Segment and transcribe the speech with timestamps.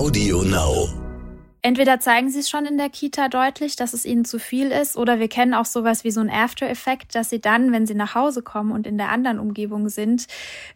[0.00, 0.88] Audio Now.
[1.60, 4.96] Entweder zeigen sie es schon in der Kita deutlich, dass es ihnen zu viel ist,
[4.96, 8.14] oder wir kennen auch sowas wie so ein After-Effekt, dass sie dann, wenn sie nach
[8.14, 10.26] Hause kommen und in der anderen Umgebung sind,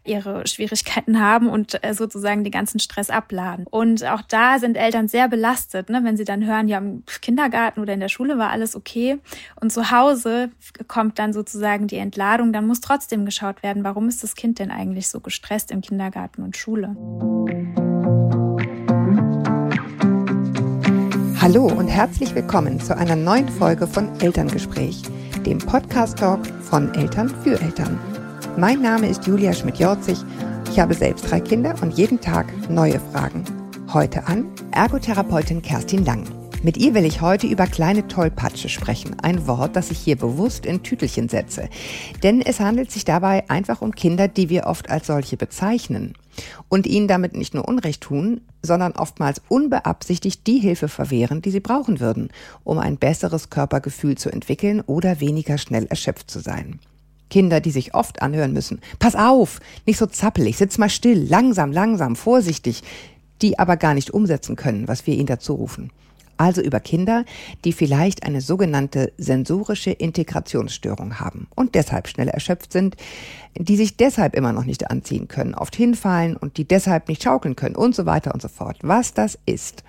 [0.03, 3.65] ihre Schwierigkeiten haben und äh, sozusagen den ganzen Stress abladen.
[3.67, 6.01] Und auch da sind Eltern sehr belastet, ne?
[6.03, 9.17] wenn sie dann hören, ja, im Kindergarten oder in der Schule war alles okay
[9.59, 10.51] und zu Hause
[10.87, 14.69] kommt dann sozusagen die Entladung, dann muss trotzdem geschaut werden, warum ist das Kind denn
[14.69, 16.95] eigentlich so gestresst im Kindergarten und Schule.
[21.45, 25.03] Hallo und herzlich willkommen zu einer neuen Folge von Elterngespräch,
[25.45, 27.99] dem Podcast-Talk von Eltern für Eltern.
[28.57, 30.17] Mein Name ist Julia Schmidt-Jorzig.
[30.71, 33.43] Ich habe selbst drei Kinder und jeden Tag neue Fragen.
[33.93, 36.23] Heute an Ergotherapeutin Kerstin Lang.
[36.63, 39.15] Mit ihr will ich heute über kleine Tollpatsche sprechen.
[39.21, 41.69] Ein Wort, das ich hier bewusst in Tütelchen setze.
[42.23, 46.15] Denn es handelt sich dabei einfach um Kinder, die wir oft als solche bezeichnen.
[46.69, 51.59] Und ihnen damit nicht nur Unrecht tun, sondern oftmals unbeabsichtigt die Hilfe verwehren, die sie
[51.59, 52.29] brauchen würden,
[52.63, 56.79] um ein besseres Körpergefühl zu entwickeln oder weniger schnell erschöpft zu sein.
[57.29, 58.81] Kinder, die sich oft anhören müssen.
[58.99, 62.83] Pass auf, nicht so zappelig, sitz mal still, langsam, langsam, vorsichtig,
[63.41, 65.91] die aber gar nicht umsetzen können, was wir ihnen dazu rufen
[66.37, 67.25] also über Kinder,
[67.63, 72.95] die vielleicht eine sogenannte sensorische Integrationsstörung haben und deshalb schnell erschöpft sind,
[73.57, 77.55] die sich deshalb immer noch nicht anziehen können, oft hinfallen und die deshalb nicht schaukeln
[77.55, 78.77] können und so weiter und so fort.
[78.81, 79.83] Was das ist,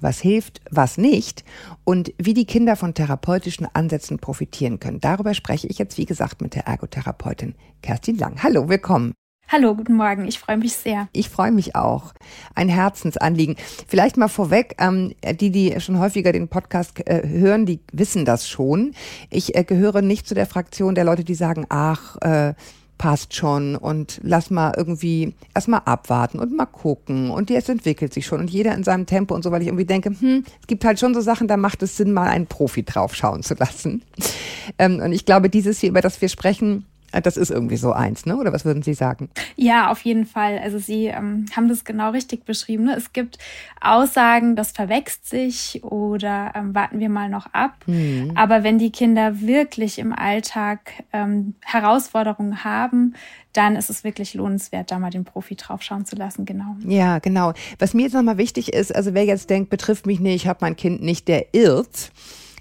[0.00, 1.44] was hilft, was nicht
[1.84, 5.00] und wie die Kinder von therapeutischen Ansätzen profitieren können.
[5.00, 8.42] Darüber spreche ich jetzt, wie gesagt, mit der Ergotherapeutin Kerstin Lang.
[8.42, 9.17] Hallo, willkommen.
[9.50, 10.28] Hallo, guten Morgen.
[10.28, 11.08] Ich freue mich sehr.
[11.12, 12.12] Ich freue mich auch.
[12.54, 13.56] Ein Herzensanliegen.
[13.86, 18.46] Vielleicht mal vorweg, ähm, die, die schon häufiger den Podcast äh, hören, die wissen das
[18.46, 18.92] schon.
[19.30, 22.52] Ich äh, gehöre nicht zu der Fraktion der Leute, die sagen, ach, äh,
[22.98, 28.26] passt schon und lass mal irgendwie erstmal abwarten und mal gucken und jetzt entwickelt sich
[28.26, 30.84] schon und jeder in seinem Tempo und so, weil ich irgendwie denke, hm, es gibt
[30.84, 34.02] halt schon so Sachen, da macht es Sinn, mal einen Profi draufschauen zu lassen.
[34.78, 38.26] Ähm, und ich glaube, dieses hier, über das wir sprechen, das ist irgendwie so eins,
[38.26, 38.36] ne?
[38.36, 39.30] Oder was würden Sie sagen?
[39.56, 40.58] Ja, auf jeden Fall.
[40.58, 42.84] Also Sie ähm, haben das genau richtig beschrieben.
[42.84, 42.96] Ne?
[42.96, 43.38] Es gibt
[43.80, 47.76] Aussagen, das verwächst sich oder ähm, warten wir mal noch ab.
[47.86, 48.32] Mhm.
[48.34, 53.14] Aber wenn die Kinder wirklich im Alltag ähm, Herausforderungen haben,
[53.52, 56.76] dann ist es wirklich lohnenswert, da mal den Profi draufschauen zu lassen, genau.
[56.86, 57.54] Ja, genau.
[57.78, 60.58] Was mir jetzt nochmal wichtig ist, also wer jetzt denkt, betrifft mich nicht, ich habe
[60.60, 62.12] mein Kind nicht, der irrt.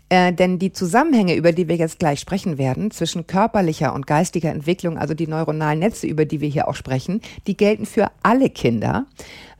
[0.10, 4.52] Äh, denn die Zusammenhänge, über die wir jetzt gleich sprechen werden, zwischen körperlicher und geistiger
[4.52, 8.50] Entwicklung, also die neuronalen Netze, über die wir hier auch sprechen, die gelten für alle
[8.50, 9.06] Kinder.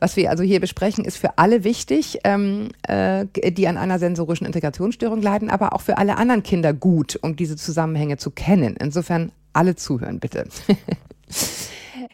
[0.00, 4.46] Was wir also hier besprechen, ist für alle wichtig, ähm, äh, die an einer sensorischen
[4.46, 8.76] Integrationsstörung leiden, aber auch für alle anderen Kinder gut, um diese Zusammenhänge zu kennen.
[8.80, 10.44] Insofern alle zuhören, bitte.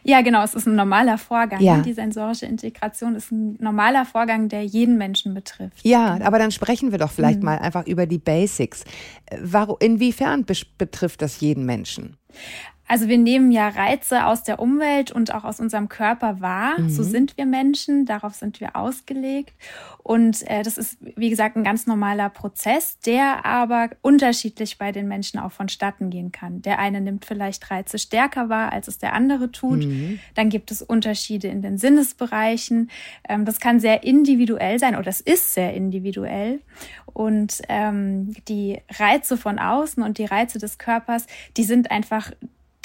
[0.07, 1.59] Ja, genau, es ist ein normaler Vorgang.
[1.61, 1.79] Ja.
[1.79, 5.79] Die sensorische Integration ist ein normaler Vorgang, der jeden Menschen betrifft.
[5.81, 7.45] Ja, aber dann sprechen wir doch vielleicht mhm.
[7.45, 8.83] mal einfach über die Basics.
[9.79, 12.17] Inwiefern betrifft das jeden Menschen?
[12.87, 16.79] Also wir nehmen ja Reize aus der Umwelt und auch aus unserem Körper wahr.
[16.79, 16.89] Mhm.
[16.89, 19.53] So sind wir Menschen, darauf sind wir ausgelegt.
[20.03, 25.07] Und äh, das ist, wie gesagt, ein ganz normaler Prozess, der aber unterschiedlich bei den
[25.07, 26.61] Menschen auch vonstatten gehen kann.
[26.61, 29.85] Der eine nimmt vielleicht Reize stärker wahr, als es der andere tut.
[29.85, 30.19] Mhm.
[30.35, 32.91] Dann gibt es Unterschiede in den Sinnesbereichen.
[33.27, 36.61] Ähm, das kann sehr individuell sein oder es ist sehr individuell.
[37.05, 41.25] Und ähm, die Reize von außen und die Reize des Körpers,
[41.57, 42.31] die sind einfach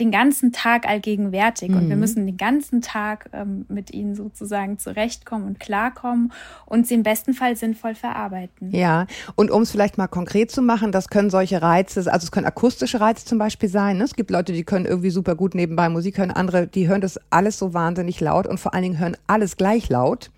[0.00, 1.76] den ganzen Tag allgegenwärtig mhm.
[1.76, 2.00] und wir mhm.
[2.00, 6.32] müssen den ganzen Tag ähm, mit ihnen sozusagen zurechtkommen und klarkommen
[6.66, 8.74] und sie im besten Fall sinnvoll verarbeiten.
[8.74, 9.06] Ja,
[9.36, 12.46] und um es vielleicht mal konkret zu machen, das können solche Reize, also es können
[12.46, 13.98] akustische Reize zum Beispiel sein.
[13.98, 14.04] Ne?
[14.04, 17.20] Es gibt Leute, die können irgendwie super gut nebenbei Musik hören, andere, die hören das
[17.30, 20.30] alles so wahnsinnig laut und vor allen Dingen hören alles gleich laut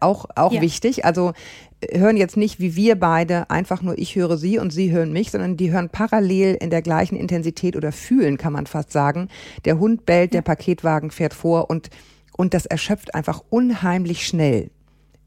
[0.00, 0.60] auch, auch ja.
[0.60, 1.04] wichtig.
[1.04, 1.32] Also
[1.80, 5.12] äh, hören jetzt nicht wie wir beide einfach nur ich höre sie und sie hören
[5.12, 9.28] mich, sondern die hören parallel in der gleichen Intensität oder fühlen, kann man fast sagen.
[9.64, 11.90] Der Hund bellt, der Paketwagen fährt vor und,
[12.36, 14.70] und das erschöpft einfach unheimlich schnell,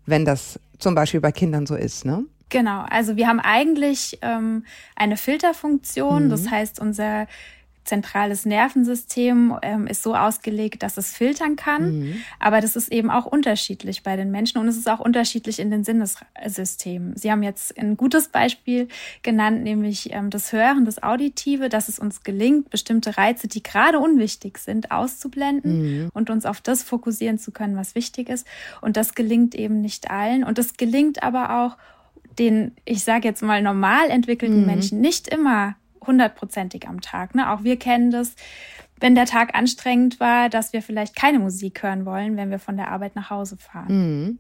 [0.06, 2.26] wenn das zum Beispiel bei Kindern so ist, ne?
[2.50, 4.64] Genau, also wir haben eigentlich ähm,
[4.96, 6.30] eine Filterfunktion, mhm.
[6.30, 7.28] das heißt, unser
[7.88, 12.00] zentrales Nervensystem ähm, ist so ausgelegt, dass es filtern kann.
[12.00, 12.18] Mhm.
[12.40, 15.72] Aber das ist eben auch unterschiedlich bei den Menschen und es ist auch unterschiedlich in
[15.72, 17.16] den Sinnessystemen.
[17.16, 18.88] Sie haben jetzt ein gutes Beispiel
[19.24, 24.00] genannt, nämlich ähm, das Hören, das Auditive, dass es uns gelingt, bestimmte Reize, die gerade
[24.00, 26.10] unwichtig sind, auszublenden mhm.
[26.14, 28.46] und uns auf das fokussieren zu können, was wichtig ist.
[28.82, 30.44] Und das gelingt eben nicht allen.
[30.44, 31.78] Und das gelingt aber auch
[32.38, 34.66] den, ich sage jetzt mal, normal entwickelten mhm.
[34.66, 35.76] Menschen nicht immer
[36.08, 37.36] hundertprozentig am Tag.
[37.36, 37.52] Ne?
[37.52, 38.36] Auch wir kennen das
[39.00, 42.78] wenn der Tag anstrengend war, dass wir vielleicht keine Musik hören wollen, wenn wir von
[42.78, 43.88] der Arbeit nach Hause fahren.
[43.90, 44.40] Mhm.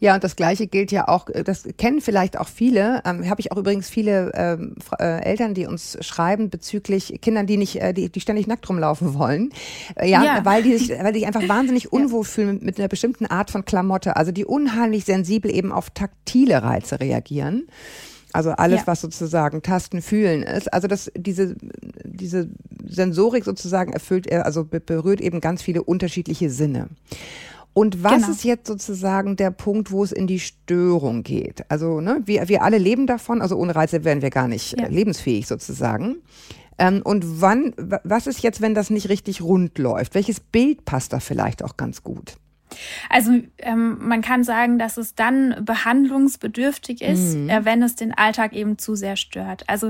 [0.00, 3.52] Ja, und das Gleiche gilt ja auch, das kennen vielleicht auch viele, ähm, habe ich
[3.52, 8.10] auch übrigens viele ähm, äh, Eltern, die uns schreiben bezüglich Kindern, die nicht, äh, die,
[8.10, 9.50] die ständig nackt rumlaufen wollen.
[9.94, 12.78] Äh, ja, ja, weil die sich, weil die sich einfach wahnsinnig unwohl fühlen mit, mit
[12.78, 17.66] einer bestimmten Art von Klamotte, also die unheimlich sensibel eben auf taktile Reize reagieren.
[18.36, 18.86] Also alles, ja.
[18.86, 20.70] was sozusagen Tasten, Fühlen ist.
[20.70, 21.56] Also das, diese,
[22.04, 22.50] diese
[22.86, 26.88] Sensorik sozusagen erfüllt, er, also berührt eben ganz viele unterschiedliche Sinne.
[27.72, 28.30] Und was genau.
[28.30, 31.64] ist jetzt sozusagen der Punkt, wo es in die Störung geht?
[31.70, 34.86] Also, ne, wir, wir alle leben davon, also ohne Reize wären wir gar nicht ja.
[34.86, 36.16] lebensfähig sozusagen.
[36.78, 37.74] Ähm, und wann,
[38.04, 40.14] was ist jetzt, wenn das nicht richtig rund läuft?
[40.14, 42.36] Welches Bild passt da vielleicht auch ganz gut?
[43.08, 47.48] Also ähm, man kann sagen, dass es dann behandlungsbedürftig ist, mhm.
[47.48, 49.64] äh, wenn es den Alltag eben zu sehr stört.
[49.68, 49.88] Also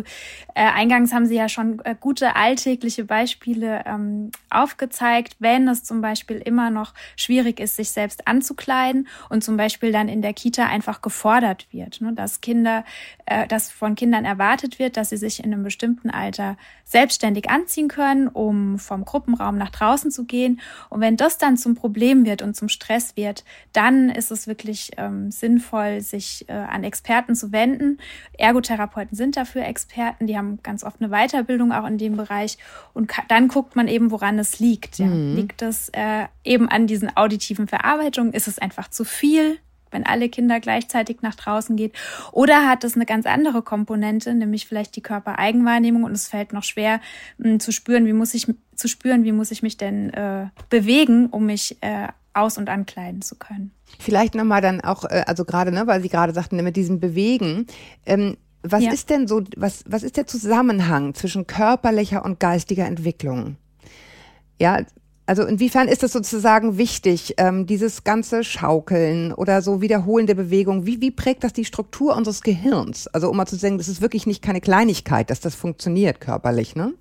[0.54, 6.00] äh, eingangs haben Sie ja schon äh, gute alltägliche Beispiele ähm, aufgezeigt, wenn es zum
[6.00, 10.66] Beispiel immer noch schwierig ist, sich selbst anzukleiden und zum Beispiel dann in der Kita
[10.66, 12.84] einfach gefordert wird, ne, dass Kinder,
[13.26, 17.88] äh, dass von Kindern erwartet wird, dass sie sich in einem bestimmten Alter selbstständig anziehen
[17.88, 20.60] können, um vom Gruppenraum nach draußen zu gehen.
[20.88, 24.92] Und wenn das dann zum Problem wird und zum Stress wird, dann ist es wirklich
[24.96, 27.98] ähm, sinnvoll, sich äh, an Experten zu wenden.
[28.38, 32.58] Ergotherapeuten sind dafür Experten, die haben ganz oft eine Weiterbildung auch in dem Bereich.
[32.94, 34.98] Und dann guckt man eben, woran es liegt.
[34.98, 35.06] Ja.
[35.06, 35.34] Mhm.
[35.36, 38.32] Liegt es äh, eben an diesen auditiven Verarbeitungen?
[38.32, 39.58] Ist es einfach zu viel?
[39.90, 41.94] Wenn alle Kinder gleichzeitig nach draußen geht?
[42.32, 46.64] Oder hat es eine ganz andere Komponente, nämlich vielleicht die Körpereigenwahrnehmung und es fällt noch
[46.64, 47.00] schwer
[47.38, 50.48] mh, hm, zu spüren, wie muss ich zu spüren, wie muss ich mich denn äh,
[50.68, 53.72] bewegen, um mich äh, aus- und ankleiden zu können.
[53.98, 57.66] Vielleicht nochmal dann auch, äh, also gerade, ne, weil Sie gerade sagten, mit diesem Bewegen,
[58.04, 58.92] ähm, was ja.
[58.92, 63.56] ist denn so, was, was ist der Zusammenhang zwischen körperlicher und geistiger Entwicklung?
[64.58, 64.82] Ja,
[65.26, 71.00] also inwiefern ist es sozusagen wichtig, ähm, dieses ganze Schaukeln oder so wiederholende Bewegung, wie,
[71.00, 73.08] wie prägt das die Struktur unseres Gehirns?
[73.08, 76.76] Also um mal zu sagen, das ist wirklich nicht keine Kleinigkeit, dass das funktioniert körperlich,
[76.76, 76.94] ne?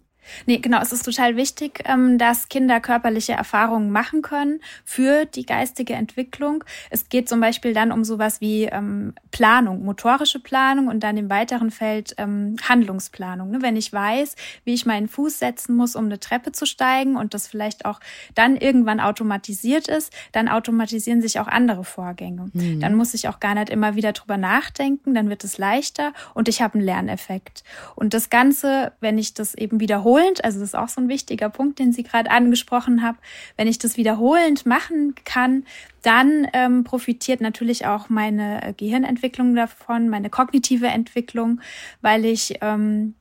[0.46, 5.46] Nee, genau, es ist total wichtig, ähm, dass Kinder körperliche Erfahrungen machen können für die
[5.46, 6.64] geistige Entwicklung.
[6.90, 11.30] Es geht zum Beispiel dann um sowas wie ähm, Planung, motorische Planung und dann im
[11.30, 13.52] weiteren Feld ähm, Handlungsplanung.
[13.52, 13.62] Ne?
[13.62, 17.34] Wenn ich weiß, wie ich meinen Fuß setzen muss, um eine Treppe zu steigen und
[17.34, 18.00] das vielleicht auch
[18.34, 22.50] dann irgendwann automatisiert ist, dann automatisieren sich auch andere Vorgänge.
[22.54, 22.80] Mhm.
[22.80, 26.48] Dann muss ich auch gar nicht immer wieder drüber nachdenken, dann wird es leichter und
[26.48, 27.64] ich habe einen Lerneffekt.
[27.96, 31.10] Und das Ganze, wenn ich das eben wiederhole, wiederholend, also das ist auch so ein
[31.10, 33.18] wichtiger Punkt, den Sie gerade angesprochen haben,
[33.58, 35.66] wenn ich das wiederholend machen kann,
[36.02, 41.62] dann ähm, profitiert natürlich auch meine äh, Gehirnentwicklung davon, meine kognitive Entwicklung,
[42.02, 43.16] weil ich ähm,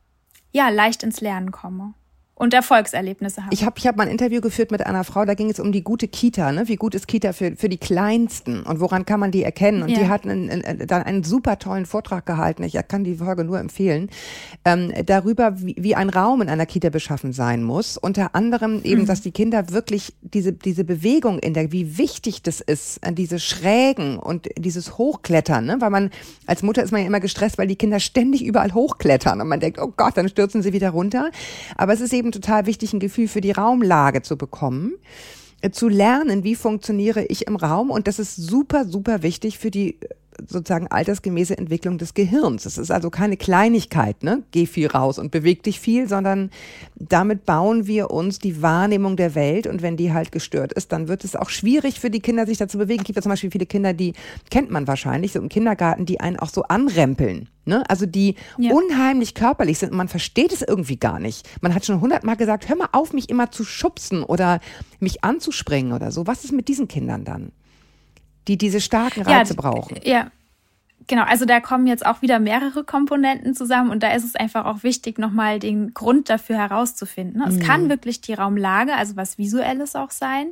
[0.53, 1.95] ja leicht ins Lernen komme
[2.37, 3.51] und Erfolgserlebnisse haben.
[3.53, 5.71] Ich habe ich hab mal ein Interview geführt mit einer Frau, da ging es um
[5.71, 6.67] die gute Kita, ne?
[6.67, 9.83] wie gut ist Kita für, für die Kleinsten und woran kann man die erkennen.
[9.83, 10.01] Und ja.
[10.01, 13.61] die hat einen, einen, dann einen super tollen Vortrag gehalten, ich kann die Folge nur
[13.61, 14.11] empfehlen,
[14.65, 17.97] ähm, darüber, wie, wie ein Raum in einer Kita beschaffen sein muss.
[17.97, 19.07] Unter anderem eben, mhm.
[19.07, 23.39] dass die Kinder wirklich diese, diese Bewegung in der, wie wichtig das ist, äh, diese
[23.39, 25.77] Schrägen und dieses Hochklettern, ne?
[25.79, 26.11] weil man
[26.47, 29.61] als Mutter ist man ja immer gestresst, weil die Kinder ständig überall hochklettern und man
[29.61, 31.31] denkt, oh Gott, dann stürzen sie wieder runter.
[31.77, 34.95] Aber es ist eben total wichtig, ein Gefühl für die Raumlage zu bekommen
[35.61, 37.91] äh, zu lernen, wie funktioniere ich im Raum.
[37.91, 39.99] Und das ist super, super wichtig für die
[40.47, 42.67] sozusagen altersgemäße Entwicklung des Gehirns.
[42.67, 44.43] Es ist also keine Kleinigkeit, ne?
[44.51, 46.51] Geh viel raus und beweg dich viel, sondern
[46.95, 51.09] damit bauen wir uns die Wahrnehmung der Welt und wenn die halt gestört ist, dann
[51.09, 53.01] wird es auch schwierig für die Kinder, sich da zu bewegen.
[53.01, 54.15] Es gibt ja zum Beispiel viele Kinder, die
[54.51, 57.49] kennt man wahrscheinlich, so im Kindergarten, die einen auch so anrempeln.
[57.67, 57.83] Ne?
[57.89, 58.73] Also die ja.
[58.73, 61.49] unheimlich körperlich sind und man versteht es irgendwie gar nicht.
[61.63, 64.61] Man hat schon hundertmal gesagt, hör mal auf, mich immer zu schubsen oder
[65.01, 66.27] mich anzuspringen oder so.
[66.27, 67.53] Was ist mit diesen Kindern dann?
[68.49, 69.99] Die diese starken Reize ja, brauchen.
[70.05, 70.31] Ja,
[71.07, 74.65] Genau, also da kommen jetzt auch wieder mehrere Komponenten zusammen und da ist es einfach
[74.65, 77.43] auch wichtig, nochmal den Grund dafür herauszufinden.
[77.47, 77.61] Es mhm.
[77.61, 80.49] kann wirklich die Raumlage, also was Visuelles auch sein,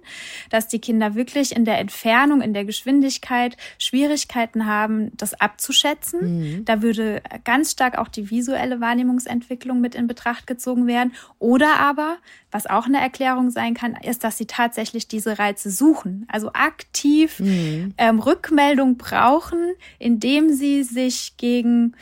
[0.50, 6.20] dass die Kinder wirklich in der Entfernung, in der Geschwindigkeit Schwierigkeiten haben, das abzuschätzen.
[6.20, 6.64] Mhm.
[6.64, 11.12] Da würde ganz stark auch die visuelle Wahrnehmungsentwicklung mit in Betracht gezogen werden.
[11.38, 12.16] Oder aber,
[12.50, 17.40] was auch eine Erklärung sein kann, ist, dass sie tatsächlich diese Reize suchen, also aktiv
[17.40, 17.94] mhm.
[17.96, 21.94] ähm, Rückmeldung brauchen, indem sie sich gegen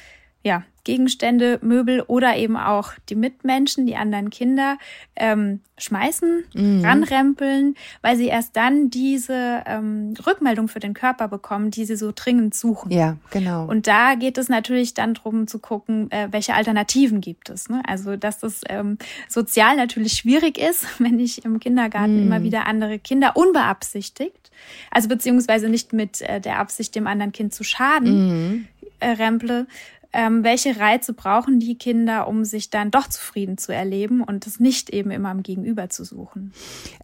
[0.43, 4.77] ja, Gegenstände, Möbel oder eben auch die Mitmenschen, die anderen Kinder
[5.15, 6.85] ähm, schmeißen, mhm.
[6.85, 12.11] ranrempeln, weil sie erst dann diese ähm, Rückmeldung für den Körper bekommen, die sie so
[12.13, 12.91] dringend suchen.
[12.91, 13.67] Ja, genau.
[13.67, 17.69] Und da geht es natürlich dann darum zu gucken, äh, welche Alternativen gibt es.
[17.69, 17.83] Ne?
[17.87, 22.27] Also, dass das ähm, sozial natürlich schwierig ist, wenn ich im Kindergarten mhm.
[22.27, 24.51] immer wieder andere Kinder unbeabsichtigt,
[24.91, 28.69] also beziehungsweise nicht mit äh, der Absicht, dem anderen Kind zu schaden, mhm.
[28.99, 29.69] äh, remple,
[30.13, 34.61] ähm, welche Reize brauchen die Kinder, um sich dann doch zufrieden zu erleben und es
[34.61, 36.53] nicht eben immer am Gegenüber zu suchen.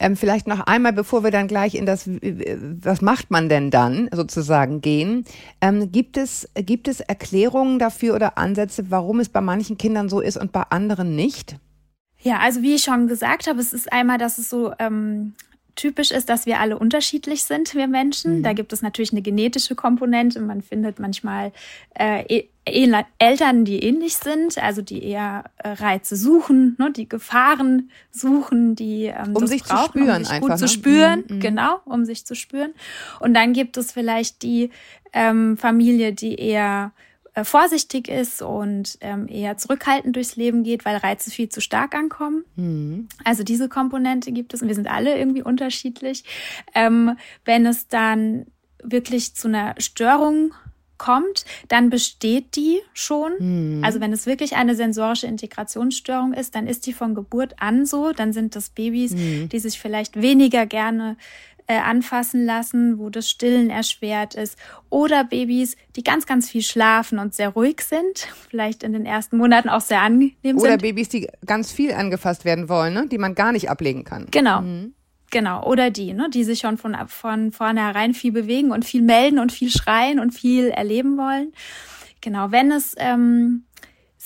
[0.00, 4.08] Ähm, vielleicht noch einmal, bevor wir dann gleich in das, was macht man denn dann
[4.12, 5.24] sozusagen gehen,
[5.60, 10.20] ähm, gibt, es, gibt es Erklärungen dafür oder Ansätze, warum es bei manchen Kindern so
[10.20, 11.56] ist und bei anderen nicht?
[12.20, 15.34] Ja, also wie ich schon gesagt habe, es ist einmal, dass es so ähm,
[15.76, 18.38] typisch ist, dass wir alle unterschiedlich sind, wir Menschen.
[18.38, 18.42] Mhm.
[18.42, 20.40] Da gibt es natürlich eine genetische Komponente.
[20.40, 21.52] Man findet manchmal
[21.98, 22.48] äh, e-,
[23.18, 29.04] Eltern, die ähnlich sind, also die eher äh, Reize suchen, ne, die Gefahren suchen, die
[29.04, 30.56] ähm, um sich brauchen, zu spüren, um sich einfach, gut ne?
[30.56, 31.40] zu spüren, mhm.
[31.40, 32.72] genau, um sich zu spüren.
[33.20, 34.70] Und dann gibt es vielleicht die
[35.12, 36.92] ähm, Familie, die eher
[37.36, 41.94] äh, vorsichtig ist und ähm, eher zurückhaltend durchs Leben geht, weil Reize viel zu stark
[41.94, 42.46] ankommen.
[42.56, 43.08] Mhm.
[43.24, 46.24] Also diese Komponente gibt es und wir sind alle irgendwie unterschiedlich.
[46.74, 48.46] Ähm, wenn es dann
[48.82, 50.54] wirklich zu einer Störung
[50.96, 53.32] kommt, dann besteht die schon.
[53.38, 53.84] Mhm.
[53.84, 58.12] Also wenn es wirklich eine sensorische Integrationsstörung ist, dann ist die von Geburt an so.
[58.12, 59.50] Dann sind das Babys, mhm.
[59.50, 61.18] die sich vielleicht weniger gerne
[61.66, 64.56] äh, anfassen lassen, wo das Stillen erschwert ist.
[64.90, 69.36] Oder Babys, die ganz, ganz viel schlafen und sehr ruhig sind, vielleicht in den ersten
[69.36, 70.60] Monaten auch sehr angenehm Oder sind.
[70.60, 73.06] Oder Babys, die ganz viel angefasst werden wollen, ne?
[73.08, 74.26] die man gar nicht ablegen kann.
[74.30, 74.60] Genau.
[74.60, 74.94] Mhm.
[75.30, 79.40] Genau, oder die, ne, die sich schon von, von vornherein viel bewegen und viel melden
[79.40, 81.52] und viel schreien und viel erleben wollen.
[82.20, 83.64] Genau, wenn es ähm,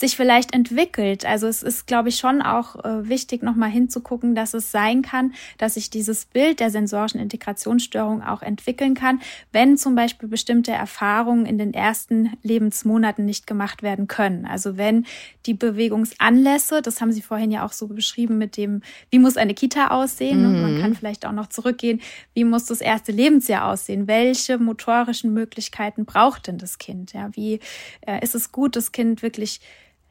[0.00, 1.26] sich vielleicht entwickelt.
[1.26, 5.34] Also es ist, glaube ich, schon auch äh, wichtig, nochmal hinzugucken, dass es sein kann,
[5.58, 9.20] dass sich dieses Bild der sensorischen Integrationsstörung auch entwickeln kann,
[9.52, 14.46] wenn zum Beispiel bestimmte Erfahrungen in den ersten Lebensmonaten nicht gemacht werden können.
[14.46, 15.04] Also wenn
[15.44, 18.80] die Bewegungsanlässe, das haben Sie vorhin ja auch so beschrieben mit dem,
[19.10, 20.40] wie muss eine Kita aussehen?
[20.40, 20.62] Mhm.
[20.62, 22.00] Man kann vielleicht auch noch zurückgehen,
[22.32, 24.08] wie muss das erste Lebensjahr aussehen?
[24.08, 27.12] Welche motorischen Möglichkeiten braucht denn das Kind?
[27.12, 27.60] Ja, wie
[28.06, 29.60] äh, ist es gut, das Kind wirklich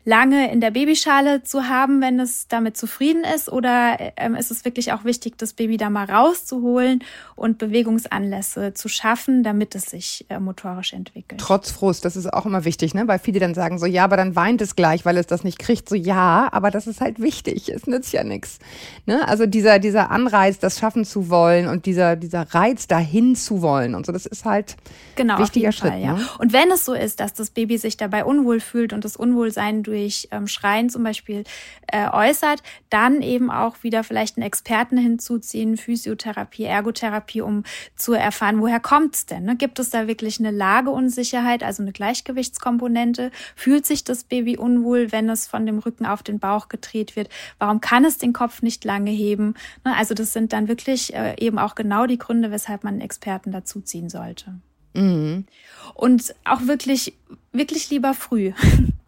[0.05, 3.51] lange in der Babyschale zu haben, wenn es damit zufrieden ist?
[3.51, 7.03] Oder ähm, ist es wirklich auch wichtig, das Baby da mal rauszuholen
[7.35, 11.39] und Bewegungsanlässe zu schaffen, damit es sich äh, motorisch entwickelt?
[11.41, 13.07] Trotz Frust, das ist auch immer wichtig, ne?
[13.07, 15.59] weil viele dann sagen so, ja, aber dann weint es gleich, weil es das nicht
[15.59, 15.89] kriegt.
[15.89, 18.59] So, ja, aber das ist halt wichtig, es nützt ja nichts.
[19.05, 19.27] Ne?
[19.27, 23.95] Also dieser, dieser Anreiz, das schaffen zu wollen und dieser, dieser Reiz, dahin zu wollen
[23.95, 24.77] und so, das ist halt
[25.15, 25.91] genau, wichtiger Schritt.
[25.91, 26.13] Fall, ja.
[26.13, 26.27] ne?
[26.39, 29.83] Und wenn es so ist, dass das Baby sich dabei unwohl fühlt und das Unwohlsein
[29.89, 31.43] durch ähm, Schreien zum Beispiel
[31.87, 37.63] äh, äußert, dann eben auch wieder vielleicht einen Experten hinzuziehen, Physiotherapie, Ergotherapie, um
[37.95, 39.45] zu erfahren, woher kommt's denn?
[39.45, 39.55] Ne?
[39.55, 43.31] Gibt es da wirklich eine Lageunsicherheit, also eine Gleichgewichtskomponente?
[43.55, 47.29] Fühlt sich das Baby unwohl, wenn es von dem Rücken auf den Bauch gedreht wird?
[47.57, 49.55] Warum kann es den Kopf nicht lange heben?
[49.83, 49.95] Ne?
[49.97, 53.51] Also das sind dann wirklich äh, eben auch genau die Gründe, weshalb man einen Experten
[53.51, 54.53] dazuziehen sollte.
[54.93, 55.45] Mhm.
[55.93, 57.13] Und auch wirklich,
[57.51, 58.53] wirklich lieber früh.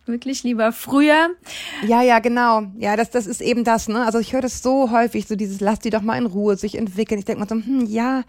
[0.05, 1.29] Wirklich lieber früher.
[1.85, 2.63] Ja, ja, genau.
[2.77, 4.05] Ja, das, das ist eben das, ne?
[4.05, 6.77] Also ich höre das so häufig, so dieses, lass die doch mal in Ruhe sich
[6.77, 7.19] entwickeln.
[7.19, 8.23] Ich denke mal so, hm, ja,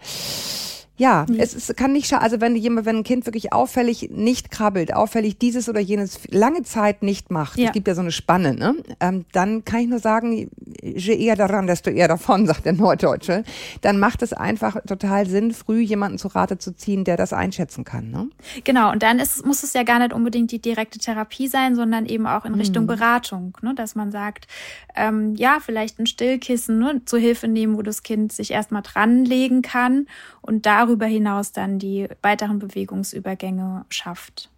[0.95, 1.39] ja, mhm.
[1.39, 4.93] es ist, kann nicht schaden, also wenn jemand, wenn ein Kind wirklich auffällig nicht krabbelt,
[4.93, 7.67] auffällig dieses oder jenes lange Zeit nicht macht, ja.
[7.67, 8.75] es gibt ja so eine Spanne, ne?
[8.99, 13.43] Ähm, dann kann ich nur sagen, je eher daran, desto eher davon, sagt der Norddeutsche.
[13.81, 17.85] Dann macht es einfach total Sinn, früh jemanden zu Rate zu ziehen, der das einschätzen
[17.85, 18.29] kann, ne?
[18.63, 22.05] Genau, und dann ist, muss es ja gar nicht unbedingt die direkte Therapie sein, sondern
[22.05, 22.87] eben auch in Richtung mhm.
[22.87, 23.73] Beratung, ne?
[23.73, 24.47] Dass man sagt,
[24.95, 29.63] ähm, ja, vielleicht ein Stillkissen ne, zur Hilfe nehmen, wo das Kind sich erstmal dranlegen
[29.63, 30.05] kann
[30.41, 34.49] und darüber hinaus dann die weiteren Bewegungsübergänge schafft.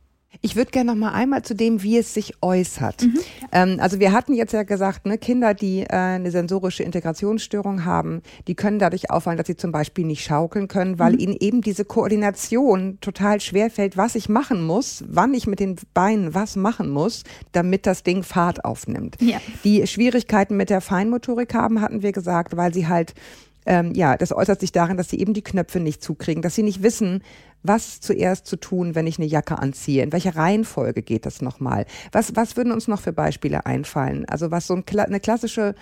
[0.42, 3.04] Ich würde gerne noch mal einmal zu dem, wie es sich äußert.
[3.04, 3.20] Mhm.
[3.54, 8.22] Ähm, also wir hatten jetzt ja gesagt, ne, Kinder, die äh, eine sensorische Integrationsstörung haben,
[8.48, 11.20] die können dadurch auffallen, dass sie zum Beispiel nicht schaukeln können, weil mhm.
[11.20, 15.78] ihnen eben diese Koordination total schwer fällt, was ich machen muss, wann ich mit den
[15.94, 19.16] Beinen was machen muss, damit das Ding Fahrt aufnimmt.
[19.22, 19.38] Ja.
[19.64, 23.14] Die Schwierigkeiten mit der Feinmotorik haben, hatten wir gesagt, weil sie halt
[23.66, 26.64] ähm, ja, das äußert sich darin, dass sie eben die Knöpfe nicht zukriegen, dass sie
[26.64, 27.24] nicht wissen,
[27.64, 30.04] was zuerst zu tun, wenn ich eine Jacke anziehe?
[30.04, 31.86] In welcher Reihenfolge geht das nochmal?
[32.12, 34.26] Was, was würden uns noch für Beispiele einfallen?
[34.30, 35.76] Also was so ein, eine klassische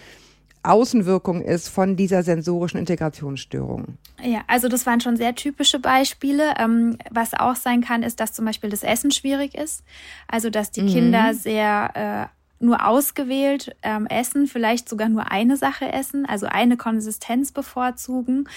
[0.63, 3.97] Außenwirkung ist von dieser sensorischen Integrationsstörung.
[4.23, 6.53] Ja, also das waren schon sehr typische Beispiele.
[6.57, 9.83] Ähm, was auch sein kann, ist, dass zum Beispiel das Essen schwierig ist.
[10.27, 10.87] Also dass die mhm.
[10.87, 16.77] Kinder sehr äh, nur ausgewählt ähm, essen, vielleicht sogar nur eine Sache essen, also eine
[16.77, 18.47] Konsistenz bevorzugen,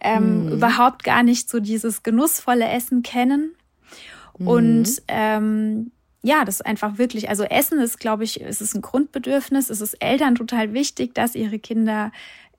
[0.00, 0.52] ähm, mhm.
[0.52, 3.54] überhaupt gar nicht so dieses genussvolle Essen kennen.
[4.38, 4.48] Mhm.
[4.48, 5.90] Und ähm,
[6.22, 9.70] ja, das ist einfach wirklich, also Essen ist, glaube ich, es ist ein Grundbedürfnis.
[9.70, 12.10] Es ist Eltern total wichtig, dass ihre Kinder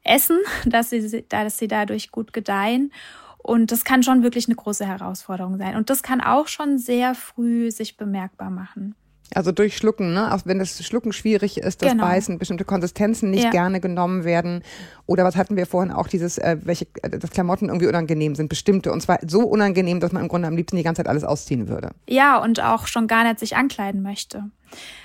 [0.04, 2.92] essen, dass sie, dass sie dadurch gut gedeihen.
[3.38, 5.76] Und das kann schon wirklich eine große Herausforderung sein.
[5.76, 8.96] Und das kann auch schon sehr früh sich bemerkbar machen.
[9.34, 10.34] Also durch Schlucken, ne?
[10.34, 12.06] Auch wenn das Schlucken schwierig ist, das genau.
[12.06, 13.50] Beißen, bestimmte Konsistenzen nicht ja.
[13.50, 14.64] gerne genommen werden.
[15.06, 18.48] Oder was hatten wir vorhin auch, dieses, äh, welche, äh, dass Klamotten irgendwie unangenehm sind,
[18.48, 18.92] bestimmte.
[18.92, 21.68] Und zwar so unangenehm, dass man im Grunde am liebsten die ganze Zeit alles ausziehen
[21.68, 21.92] würde.
[22.08, 24.46] Ja, und auch schon gar nicht sich ankleiden möchte.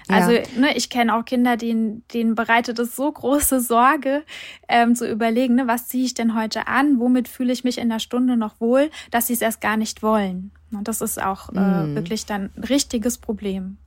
[0.08, 0.42] Also, ja.
[0.56, 4.24] ne, ich kenne auch Kinder, denen, denen bereitet es so große Sorge,
[4.68, 7.88] ähm, zu überlegen, ne, was ziehe ich denn heute an, womit fühle ich mich in
[7.88, 10.52] der Stunde noch wohl, dass sie es erst gar nicht wollen.
[10.72, 11.94] Und das ist auch äh, mhm.
[11.94, 13.78] wirklich dann ein richtiges Problem.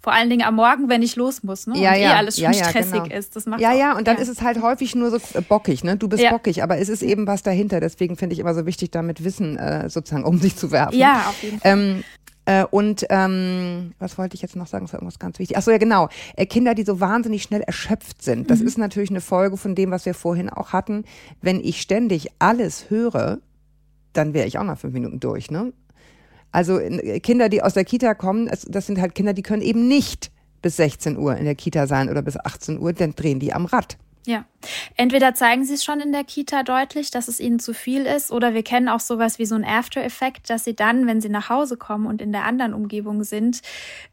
[0.00, 1.76] Vor allen Dingen am Morgen, wenn ich los muss, ne?
[1.78, 3.16] Ja, und ja, eh alles schon ja, stressig genau.
[3.16, 3.34] ist.
[3.34, 4.22] Das macht ja, ja, und dann ja.
[4.22, 5.96] ist es halt häufig nur so äh, bockig, ne?
[5.96, 6.30] Du bist ja.
[6.30, 7.80] bockig, aber es ist eben was dahinter.
[7.80, 10.96] Deswegen finde ich immer so wichtig, damit Wissen äh, sozusagen um sich zu werfen.
[10.96, 11.72] Ja, auf jeden Fall.
[11.72, 12.04] Ähm,
[12.48, 14.86] äh, und ähm, was wollte ich jetzt noch sagen?
[14.86, 15.58] Das war irgendwas ganz wichtig.
[15.58, 16.08] Ach so, ja genau.
[16.34, 18.50] Äh, Kinder, die so wahnsinnig schnell erschöpft sind.
[18.50, 18.68] Das mhm.
[18.68, 21.04] ist natürlich eine Folge von dem, was wir vorhin auch hatten.
[21.42, 23.38] Wenn ich ständig alles höre,
[24.12, 25.50] dann wäre ich auch nach fünf Minuten durch.
[25.50, 25.74] Ne?
[26.52, 29.88] Also äh, Kinder, die aus der Kita kommen, das sind halt Kinder, die können eben
[29.88, 30.30] nicht
[30.62, 33.66] bis 16 Uhr in der Kita sein oder bis 18 Uhr, dann drehen die am
[33.66, 33.96] Rad.
[34.26, 34.44] Ja,
[34.96, 38.30] entweder zeigen sie es schon in der Kita deutlich, dass es ihnen zu viel ist,
[38.30, 41.48] oder wir kennen auch sowas wie so ein After-Effekt, dass sie dann, wenn sie nach
[41.48, 43.62] Hause kommen und in der anderen Umgebung sind,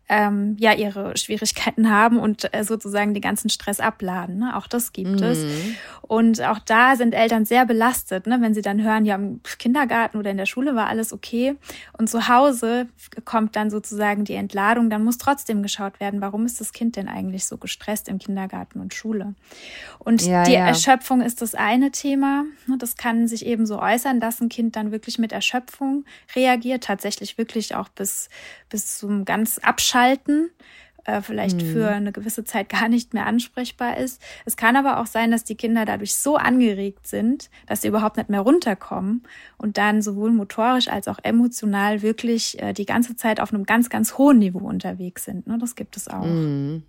[0.08, 4.38] ähm, ja ihre Schwierigkeiten haben und äh, sozusagen den ganzen Stress abladen.
[4.38, 4.56] Ne?
[4.56, 5.24] Auch das gibt mhm.
[5.24, 5.46] es.
[6.02, 8.38] Und auch da sind Eltern sehr belastet, ne?
[8.40, 11.56] wenn sie dann hören, ja, im Kindergarten oder in der Schule war alles okay.
[11.98, 12.88] Und zu Hause
[13.26, 14.92] kommt dann sozusagen die Entladung.
[14.92, 18.80] Dann muss trotzdem geschaut werden, warum ist das Kind denn eigentlich so gestresst im Kindergarten
[18.80, 19.34] und Schule.
[19.98, 20.68] Und ja, die ja.
[20.68, 22.44] Erschöpfung ist das eine Thema.
[22.68, 22.78] Ne?
[22.78, 27.40] Das kann sich eben so äußern, dass ein Kind dann wirklich mit Erschöpfung reagiert, tatsächlich
[27.40, 28.30] wirklich auch bis,
[28.70, 29.95] bis zum ganz Abschalten
[31.06, 31.72] äh, vielleicht mhm.
[31.72, 34.22] für eine gewisse Zeit gar nicht mehr ansprechbar ist.
[34.46, 38.18] Es kann aber auch sein, dass die Kinder dadurch so angeregt sind, dass sie überhaupt
[38.18, 39.24] nicht mehr runterkommen
[39.58, 43.90] und dann sowohl motorisch als auch emotional wirklich äh, die ganze Zeit auf einem ganz,
[43.90, 45.48] ganz hohen Niveau unterwegs sind.
[45.48, 45.58] Ne?
[45.60, 46.26] Das gibt es auch.
[46.26, 46.84] Mhm.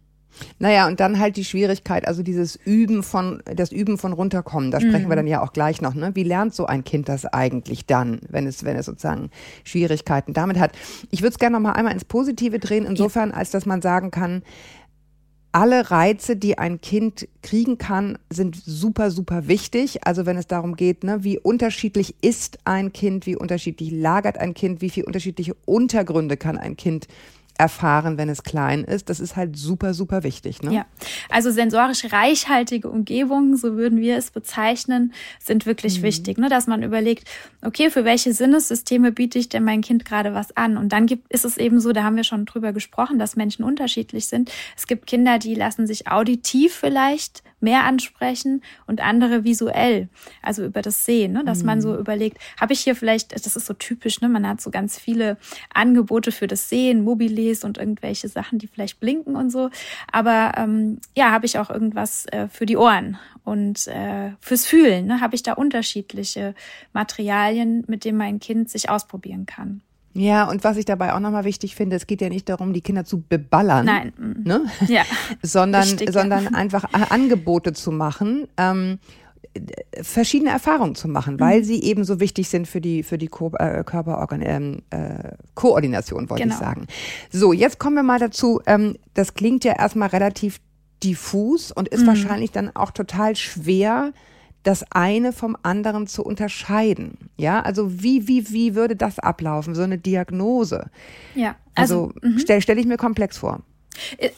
[0.58, 4.80] Naja, und dann halt die Schwierigkeit, also dieses Üben von, das Üben von runterkommen, da
[4.80, 5.08] sprechen mhm.
[5.08, 6.12] wir dann ja auch gleich noch, ne?
[6.14, 9.30] Wie lernt so ein Kind das eigentlich dann, wenn es, wenn es sozusagen
[9.64, 10.72] Schwierigkeiten damit hat?
[11.10, 14.10] Ich würde es gerne noch mal einmal ins Positive drehen, insofern, als dass man sagen
[14.10, 14.42] kann,
[15.56, 20.06] alle Reize, die ein Kind kriegen kann, sind super, super wichtig.
[20.06, 24.52] Also wenn es darum geht, ne, wie unterschiedlich ist ein Kind, wie unterschiedlich lagert ein
[24.52, 27.08] Kind, wie viele unterschiedliche Untergründe kann ein Kind
[27.58, 29.08] erfahren, wenn es klein ist.
[29.08, 30.62] Das ist halt super, super wichtig.
[30.62, 30.72] Ne?
[30.72, 30.86] Ja,
[31.30, 36.04] also sensorisch reichhaltige Umgebungen, so würden wir es bezeichnen, sind wirklich mhm.
[36.04, 36.48] wichtig, ne?
[36.48, 37.28] dass man überlegt,
[37.62, 40.76] okay, für welche Sinnessysteme biete ich denn mein Kind gerade was an?
[40.76, 43.64] Und dann gibt, ist es eben so, da haben wir schon drüber gesprochen, dass Menschen
[43.64, 44.50] unterschiedlich sind.
[44.76, 50.08] Es gibt Kinder, die lassen sich auditiv vielleicht mehr ansprechen und andere visuell,
[50.42, 51.44] also über das Sehen, ne?
[51.44, 51.66] dass mhm.
[51.66, 51.98] man so mhm.
[51.98, 54.28] überlegt, habe ich hier vielleicht, das ist so typisch, ne?
[54.28, 55.38] man hat so ganz viele
[55.72, 57.06] Angebote für das Sehen,
[57.46, 59.70] Mobiles und irgendwelche Sachen, die vielleicht blinken und so,
[60.10, 65.06] aber ähm, ja, habe ich auch irgendwas äh, für die Ohren und äh, fürs Fühlen,
[65.06, 65.20] ne?
[65.20, 66.54] habe ich da unterschiedliche
[66.92, 69.82] Materialien, mit denen mein Kind sich ausprobieren kann.
[70.14, 72.80] Ja, und was ich dabei auch nochmal wichtig finde, es geht ja nicht darum, die
[72.80, 74.12] Kinder zu beballern, Nein.
[74.44, 74.62] ne?
[74.88, 75.02] ja.
[75.42, 78.48] sondern, sondern einfach Angebote zu machen.
[78.56, 78.98] Ähm,
[80.02, 81.40] verschiedene Erfahrungen zu machen, mhm.
[81.40, 85.32] weil sie eben so wichtig sind für die für die Ko äh, Körperorgan ähm, äh,
[86.30, 86.54] wollte genau.
[86.54, 86.86] ich sagen.
[87.30, 88.60] So, jetzt kommen wir mal dazu.
[88.66, 90.60] Ähm, das klingt ja erstmal relativ
[91.02, 92.08] diffus und ist mhm.
[92.08, 94.12] wahrscheinlich dann auch total schwer
[94.62, 97.30] das eine vom anderen zu unterscheiden.
[97.36, 100.90] Ja, also wie, wie, wie würde das ablaufen, so eine Diagnose?
[101.36, 102.38] Ja, also, also mhm.
[102.40, 103.62] stelle stell ich mir komplex vor.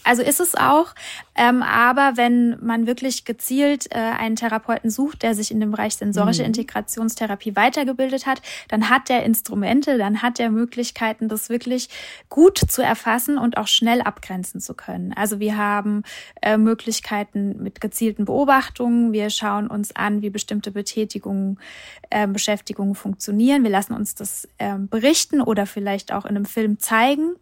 [0.05, 0.95] Also ist es auch,
[1.35, 5.95] ähm, aber wenn man wirklich gezielt äh, einen Therapeuten sucht, der sich in dem Bereich
[5.95, 6.49] sensorische mhm.
[6.49, 11.89] Integrationstherapie weitergebildet hat, dann hat der Instrumente, dann hat er Möglichkeiten, das wirklich
[12.29, 15.13] gut zu erfassen und auch schnell abgrenzen zu können.
[15.13, 16.03] Also wir haben
[16.43, 21.59] äh, Möglichkeiten mit gezielten Beobachtungen, wir schauen uns an, wie bestimmte Betätigungen,
[22.11, 26.79] äh, Beschäftigungen funktionieren, wir lassen uns das äh, berichten oder vielleicht auch in einem Film
[26.79, 27.35] zeigen.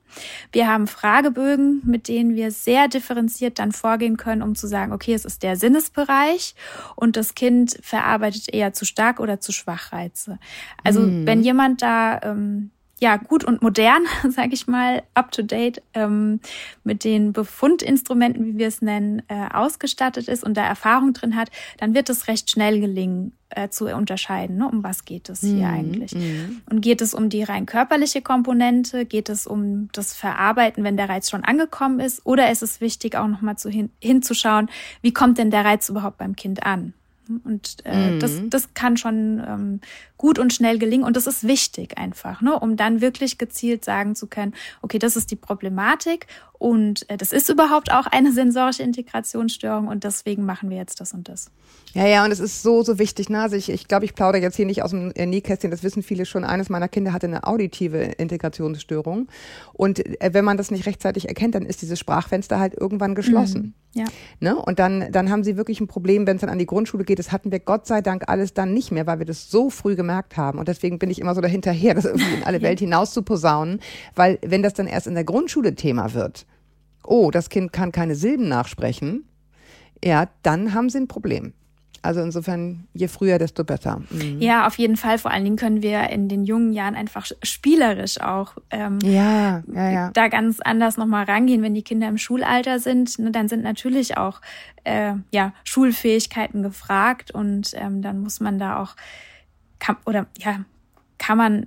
[0.52, 4.92] Wir haben Fragebögen, mit mit denen wir sehr differenziert dann vorgehen können, um zu sagen,
[4.92, 6.54] okay, es ist der Sinnesbereich
[6.94, 10.38] und das Kind verarbeitet eher zu stark oder zu schwach Reize.
[10.84, 11.26] Also mhm.
[11.26, 16.40] wenn jemand da ähm, ja gut und modern, sage ich mal, up to date ähm,
[16.84, 21.50] mit den Befundinstrumenten, wie wir es nennen, äh, ausgestattet ist und da Erfahrung drin hat,
[21.78, 24.56] dann wird es recht schnell gelingen äh, zu unterscheiden.
[24.56, 24.68] Ne?
[24.68, 25.74] Um was geht es hier mhm.
[25.74, 26.14] eigentlich?
[26.14, 26.62] Mhm.
[26.68, 29.06] Und geht es um die rein körperliche Komponente?
[29.06, 32.24] Geht es um das Verarbeiten, wenn der Reiz schon angekommen ist?
[32.24, 34.68] Oder ist es wichtig, auch nochmal zu hin, hinzuschauen,
[35.02, 36.92] wie kommt denn der Reiz überhaupt beim Kind an?
[37.44, 38.20] Und äh, mhm.
[38.20, 39.80] das, das kann schon ähm,
[40.16, 41.04] gut und schnell gelingen.
[41.04, 42.58] Und das ist wichtig einfach, ne?
[42.58, 46.26] um dann wirklich gezielt sagen zu können, okay, das ist die Problematik
[46.58, 51.12] und äh, das ist überhaupt auch eine sensorische Integrationsstörung und deswegen machen wir jetzt das
[51.12, 51.50] und das.
[51.92, 53.30] Ja, ja, und es ist so, so wichtig.
[53.30, 53.40] Ne?
[53.40, 56.26] Also ich, ich glaube, ich plaudere jetzt hier nicht aus dem Nähkästchen, das wissen viele
[56.26, 56.44] schon.
[56.44, 59.28] Eines meiner Kinder hatte eine auditive Integrationsstörung.
[59.72, 63.74] Und äh, wenn man das nicht rechtzeitig erkennt, dann ist dieses Sprachfenster halt irgendwann geschlossen.
[63.94, 64.00] Mhm.
[64.00, 64.04] Ja.
[64.40, 64.56] Ne?
[64.56, 67.15] Und dann, dann haben sie wirklich ein Problem, wenn es dann an die Grundschule geht.
[67.16, 69.96] Das hatten wir Gott sei Dank alles dann nicht mehr, weil wir das so früh
[69.96, 70.59] gemerkt haben.
[70.59, 73.81] Und deswegen bin ich immer so dahinterher, das irgendwie in alle Welt hinaus zu posaunen.
[74.14, 76.46] Weil wenn das dann erst in der Grundschule Thema wird,
[77.05, 79.29] oh, das Kind kann keine Silben nachsprechen,
[80.05, 81.52] ja, dann haben sie ein Problem.
[82.02, 84.00] Also insofern, je früher, desto besser.
[84.11, 84.40] Mhm.
[84.40, 85.18] Ja, auf jeden Fall.
[85.18, 89.90] Vor allen Dingen können wir in den jungen Jahren einfach spielerisch auch ähm, ja, ja,
[89.90, 90.11] ja.
[90.12, 91.62] da ganz anders nochmal rangehen.
[91.62, 94.40] Wenn die Kinder im Schulalter sind, ne, dann sind natürlich auch
[94.85, 98.94] äh, ja, Schulfähigkeiten gefragt und ähm, dann muss man da auch,
[99.78, 100.61] kann, oder ja,
[101.18, 101.66] kann man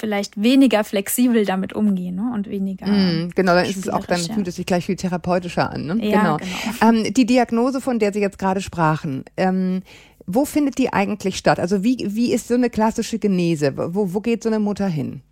[0.00, 2.32] vielleicht weniger flexibel damit umgehen ne?
[2.34, 2.86] und weniger.
[2.86, 5.86] Mm, genau, dann ist es auch, dann fühlt es sich gleich viel therapeutischer an.
[5.86, 6.06] Ne?
[6.06, 6.36] Ja, genau.
[6.38, 6.98] genau.
[7.06, 9.82] Ähm, die Diagnose, von der Sie jetzt gerade sprachen, ähm,
[10.26, 11.60] wo findet die eigentlich statt?
[11.60, 13.76] Also wie, wie ist so eine klassische Genese?
[13.76, 15.22] Wo, wo geht so eine Mutter hin?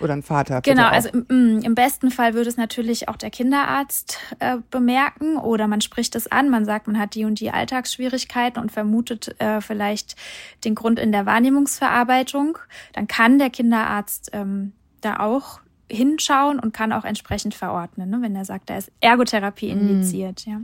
[0.00, 0.60] Oder ein Vater.
[0.62, 5.68] Genau, also im, im, besten Fall würde es natürlich auch der Kinderarzt äh, bemerken oder
[5.68, 9.60] man spricht es an, man sagt, man hat die und die Alltagsschwierigkeiten und vermutet äh,
[9.60, 10.16] vielleicht
[10.64, 12.58] den Grund in der Wahrnehmungsverarbeitung.
[12.92, 18.34] Dann kann der Kinderarzt ähm, da auch hinschauen und kann auch entsprechend verordnen, ne, wenn
[18.34, 19.80] er sagt, da ist Ergotherapie mhm.
[19.80, 20.44] indiziert.
[20.46, 20.52] Mhm.
[20.52, 20.60] Ja.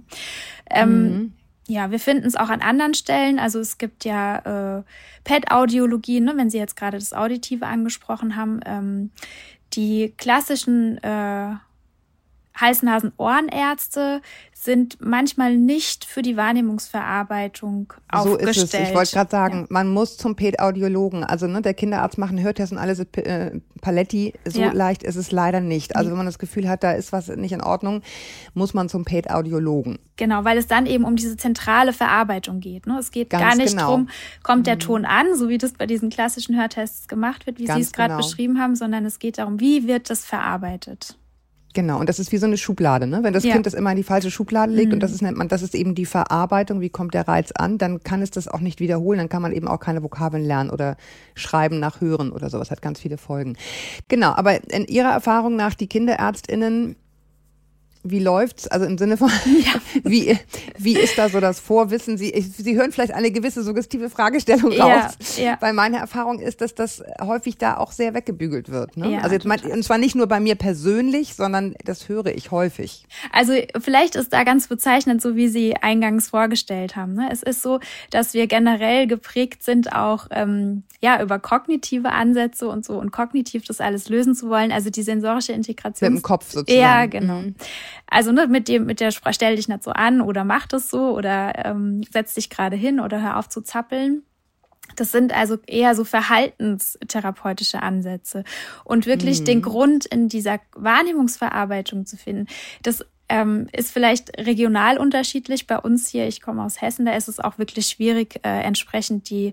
[0.71, 1.33] Ähm, mhm
[1.71, 3.39] ja, wir finden es auch an anderen Stellen.
[3.39, 4.83] Also es gibt ja äh,
[5.23, 8.61] PET-Audiologie, ne, wenn Sie jetzt gerade das Auditive angesprochen haben.
[8.67, 9.11] Ähm,
[9.75, 11.55] die klassischen äh,
[12.61, 14.21] Hals-Nasen-Ohrenärzte
[14.63, 18.55] sind manchmal nicht für die Wahrnehmungsverarbeitung aufgestellt.
[18.55, 18.89] So ist es.
[18.89, 19.67] Ich wollte gerade sagen, ja.
[19.71, 21.25] man muss zum Pädaudiologen.
[21.25, 24.35] Also ne, der Kinderarzt machen Hörtests und alles äh, Paletti.
[24.45, 24.73] So ja.
[24.73, 25.97] leicht ist es leider nicht.
[25.97, 28.03] Also wenn man das Gefühl hat, da ist was nicht in Ordnung,
[28.53, 29.99] muss man zum Pädaudiologen.
[30.17, 32.87] Genau, weil es dann eben um diese zentrale Verarbeitung geht.
[32.87, 32.99] Ne?
[32.99, 33.89] Es geht Ganz gar nicht genau.
[33.89, 34.09] drum,
[34.43, 34.81] kommt der mhm.
[34.81, 37.93] Ton an, so wie das bei diesen klassischen Hörtests gemacht wird, wie Ganz Sie es
[37.93, 38.27] gerade genau.
[38.27, 41.17] beschrieben haben, sondern es geht darum, wie wird das verarbeitet.
[41.73, 43.21] Genau, und das ist wie so eine Schublade, ne?
[43.23, 43.53] Wenn das ja.
[43.53, 44.95] Kind das immer in die falsche Schublade legt mhm.
[44.95, 47.79] und das ist, nennt man, das ist eben die Verarbeitung, wie kommt der Reiz an,
[47.79, 50.71] dann kann es das auch nicht wiederholen, dann kann man eben auch keine Vokabeln lernen
[50.71, 50.97] oder
[51.35, 53.57] schreiben nach Hören oder sowas, hat ganz viele Folgen.
[54.09, 56.97] Genau, aber in Ihrer Erfahrung nach, die KinderärztInnen
[58.03, 58.67] wie läuft's?
[58.67, 59.81] Also im Sinne von, ja.
[60.05, 60.39] wie,
[60.79, 62.17] wie ist da so das Vorwissen?
[62.17, 65.37] Sie, Sie hören vielleicht eine gewisse suggestive Fragestellung raus.
[65.37, 65.57] Ja, ja.
[65.61, 68.97] Weil meine Erfahrung ist, dass das häufig da auch sehr weggebügelt wird.
[68.97, 69.13] Ne?
[69.13, 72.51] Ja, also jetzt mein, und zwar nicht nur bei mir persönlich, sondern das höre ich
[72.51, 73.07] häufig.
[73.33, 77.15] Also vielleicht ist da ganz bezeichnend, so wie Sie eingangs vorgestellt haben.
[77.15, 77.29] Ne?
[77.31, 82.85] Es ist so, dass wir generell geprägt sind, auch ähm, ja über kognitive Ansätze und
[82.85, 84.73] so und kognitiv das alles lösen zu wollen.
[84.73, 86.15] Also die sensorische Integration.
[86.15, 86.81] Mit dem Kopf sozusagen.
[86.81, 87.41] Ja, genau.
[87.41, 87.55] Mhm.
[88.07, 91.17] Also ne, mit dem, mit der stell dich nicht so an oder mach das so
[91.17, 94.23] oder ähm, setz dich gerade hin oder hör auf zu zappeln.
[94.97, 98.45] Das sind also eher so verhaltenstherapeutische Ansätze.
[98.85, 99.45] Und wirklich mhm.
[99.45, 102.47] den Grund in dieser Wahrnehmungsverarbeitung zu finden,
[102.83, 105.67] das ähm, ist vielleicht regional unterschiedlich.
[105.67, 109.31] Bei uns hier, ich komme aus Hessen, da ist es auch wirklich schwierig, äh, entsprechend
[109.31, 109.53] die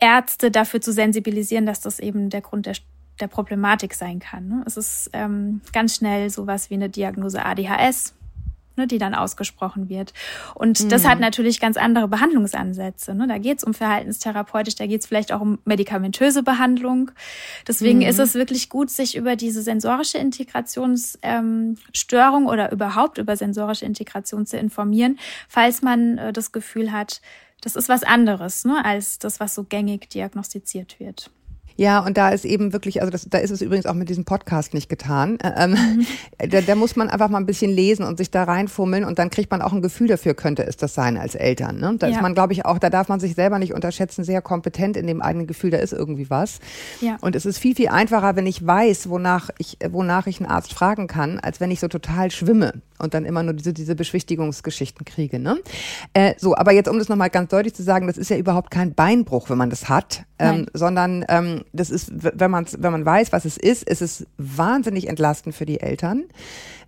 [0.00, 2.74] Ärzte dafür zu sensibilisieren, dass das eben der Grund der
[3.20, 4.48] der Problematik sein kann.
[4.48, 4.62] Ne?
[4.66, 8.14] Es ist ähm, ganz schnell sowas wie eine Diagnose ADHS,
[8.78, 10.14] ne, die dann ausgesprochen wird.
[10.54, 10.88] Und mhm.
[10.88, 13.14] das hat natürlich ganz andere Behandlungsansätze.
[13.14, 13.26] Ne?
[13.26, 17.10] Da geht es um verhaltenstherapeutisch, da geht es vielleicht auch um medikamentöse Behandlung.
[17.66, 18.06] Deswegen mhm.
[18.06, 24.46] ist es wirklich gut, sich über diese sensorische Integrationsstörung ähm, oder überhaupt über sensorische Integration
[24.46, 27.20] zu informieren, falls man äh, das Gefühl hat,
[27.60, 31.30] das ist was anderes ne, als das, was so gängig diagnostiziert wird.
[31.78, 34.24] Ja, und da ist eben wirklich, also das, da ist es übrigens auch mit diesem
[34.24, 35.38] Podcast nicht getan.
[35.38, 36.06] Äh, ähm, mhm.
[36.50, 39.30] da, da, muss man einfach mal ein bisschen lesen und sich da reinfummeln und dann
[39.30, 41.78] kriegt man auch ein Gefühl dafür, könnte es das sein als Eltern.
[41.78, 41.94] Ne?
[41.96, 42.16] Da ja.
[42.16, 45.06] ist man, glaube ich, auch, da darf man sich selber nicht unterschätzen, sehr kompetent in
[45.06, 46.58] dem eigenen Gefühl, da ist irgendwie was.
[47.00, 47.16] Ja.
[47.20, 50.74] Und es ist viel, viel einfacher, wenn ich weiß, wonach ich, wonach ich einen Arzt
[50.74, 55.04] fragen kann, als wenn ich so total schwimme und dann immer nur diese, diese Beschwichtigungsgeschichten
[55.04, 55.38] kriege.
[55.38, 55.58] Ne?
[56.12, 58.72] Äh, so, aber jetzt, um das nochmal ganz deutlich zu sagen, das ist ja überhaupt
[58.72, 63.04] kein Beinbruch, wenn man das hat, ähm, sondern ähm, das ist, wenn man wenn man
[63.04, 66.24] weiß, was es ist, ist es wahnsinnig entlastend für die Eltern.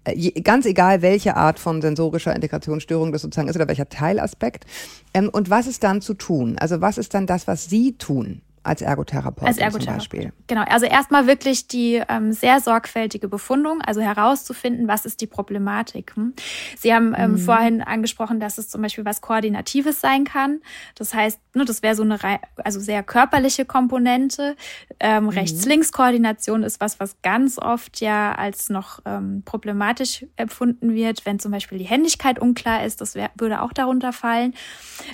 [0.05, 4.67] Äh, ganz egal, welche Art von sensorischer Integrationsstörung das sozusagen ist oder welcher Teilaspekt.
[5.15, 6.57] Ähm, und was ist dann zu tun?
[6.59, 8.43] Also was ist dann das, was Sie tun?
[8.63, 10.03] Als Ergotherapeutin als Ergotherapeut.
[10.03, 10.33] zum Beispiel.
[10.47, 16.15] Genau, also erstmal wirklich die ähm, sehr sorgfältige Befundung, also herauszufinden, was ist die Problematik.
[16.15, 16.35] Hm?
[16.77, 17.39] Sie haben ähm, mhm.
[17.39, 20.61] vorhin angesprochen, dass es zum Beispiel was Koordinatives sein kann.
[20.95, 22.19] Das heißt, ne, das wäre so eine
[22.63, 24.57] also sehr körperliche Komponente.
[24.99, 25.29] Ähm, mhm.
[25.31, 31.53] Rechts-Links-Koordination ist was, was ganz oft ja als noch ähm, problematisch empfunden wird, wenn zum
[31.53, 33.01] Beispiel die Händigkeit unklar ist.
[33.01, 34.55] Das wär, würde auch darunter fallen.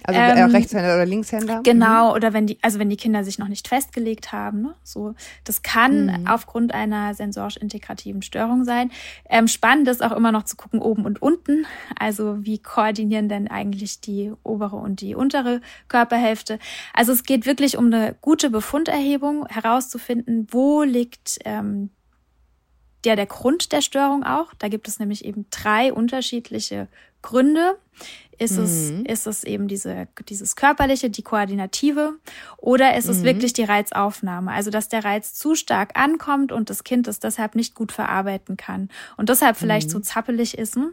[0.03, 1.61] Also äh, ähm, Rechtshänder oder Linkshänder?
[1.63, 2.17] Genau, mhm.
[2.17, 4.63] oder wenn die, also wenn die Kinder sich sich noch nicht festgelegt haben.
[4.63, 4.75] Ne?
[4.83, 6.27] So, das kann mhm.
[6.27, 8.91] aufgrund einer sensorisch-integrativen Störung sein.
[9.29, 11.67] Ähm, spannend ist auch immer noch zu gucken, oben und unten.
[11.99, 16.59] Also wie koordinieren denn eigentlich die obere und die untere Körperhälfte?
[16.95, 21.91] Also es geht wirklich um eine gute Befunderhebung, herauszufinden, wo liegt ähm,
[23.05, 24.53] der, der Grund der Störung auch.
[24.59, 26.89] Da gibt es nämlich eben drei unterschiedliche
[27.23, 27.77] Gründe.
[28.39, 28.65] Ist, mhm.
[28.65, 32.15] es, ist es eben diese, dieses körperliche, die koordinative
[32.59, 33.25] oder ist es mhm.
[33.25, 34.51] wirklich die Reizaufnahme?
[34.51, 38.57] Also, dass der Reiz zu stark ankommt und das Kind es deshalb nicht gut verarbeiten
[38.57, 39.93] kann und deshalb vielleicht mhm.
[39.93, 40.93] so zappelig ist, ne?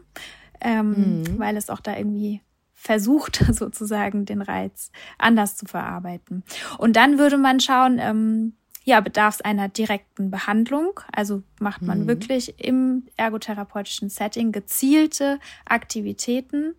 [0.61, 1.39] ähm, mhm.
[1.39, 2.41] weil es auch da irgendwie
[2.73, 6.43] versucht, sozusagen den Reiz anders zu verarbeiten.
[6.77, 10.99] Und dann würde man schauen, ähm, ja, bedarf es einer direkten Behandlung.
[11.11, 12.07] Also macht man mhm.
[12.07, 16.75] wirklich im ergotherapeutischen Setting gezielte Aktivitäten.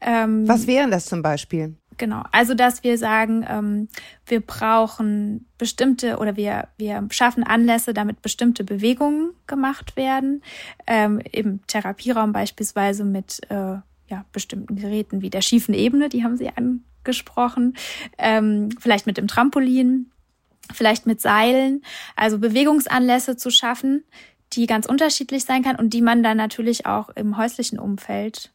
[0.00, 1.74] Ähm, Was wären das zum Beispiel?
[1.98, 3.88] Genau, also dass wir sagen, ähm,
[4.24, 10.42] wir brauchen bestimmte oder wir, wir schaffen Anlässe, damit bestimmte Bewegungen gemacht werden.
[10.86, 16.36] Ähm, Im Therapieraum beispielsweise mit äh, ja, bestimmten Geräten wie der schiefen Ebene, die haben
[16.36, 17.76] Sie angesprochen,
[18.16, 20.10] ähm, vielleicht mit dem Trampolin
[20.72, 21.82] vielleicht mit Seilen,
[22.16, 24.04] also Bewegungsanlässe zu schaffen,
[24.52, 28.52] die ganz unterschiedlich sein kann und die man dann natürlich auch im häuslichen Umfeld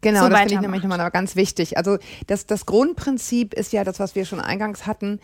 [0.00, 1.76] Genau, so das finde ich nämlich nochmal ganz wichtig.
[1.76, 5.20] Also das, das Grundprinzip ist ja das, was wir schon eingangs hatten,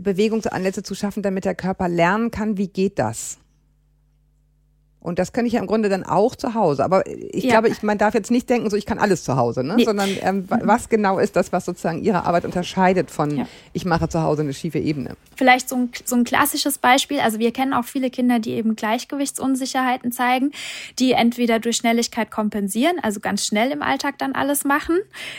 [0.00, 3.38] Bewegungsanlässe zu schaffen, damit der Körper lernen kann, wie geht das.
[5.04, 6.82] Und das kann ich ja im Grunde dann auch zu Hause.
[6.82, 7.50] Aber ich ja.
[7.50, 9.76] glaube, ich, man darf jetzt nicht denken, so ich kann alles zu Hause, ne?
[9.76, 9.84] Nee.
[9.84, 13.46] sondern ähm, was genau ist das, was sozusagen Ihre Arbeit unterscheidet von ja.
[13.74, 15.14] ich mache zu Hause eine schiefe Ebene?
[15.36, 17.20] Vielleicht so ein, so ein klassisches Beispiel.
[17.20, 20.52] Also wir kennen auch viele Kinder, die eben Gleichgewichtsunsicherheiten zeigen,
[20.98, 24.96] die entweder durch Schnelligkeit kompensieren, also ganz schnell im Alltag dann alles machen.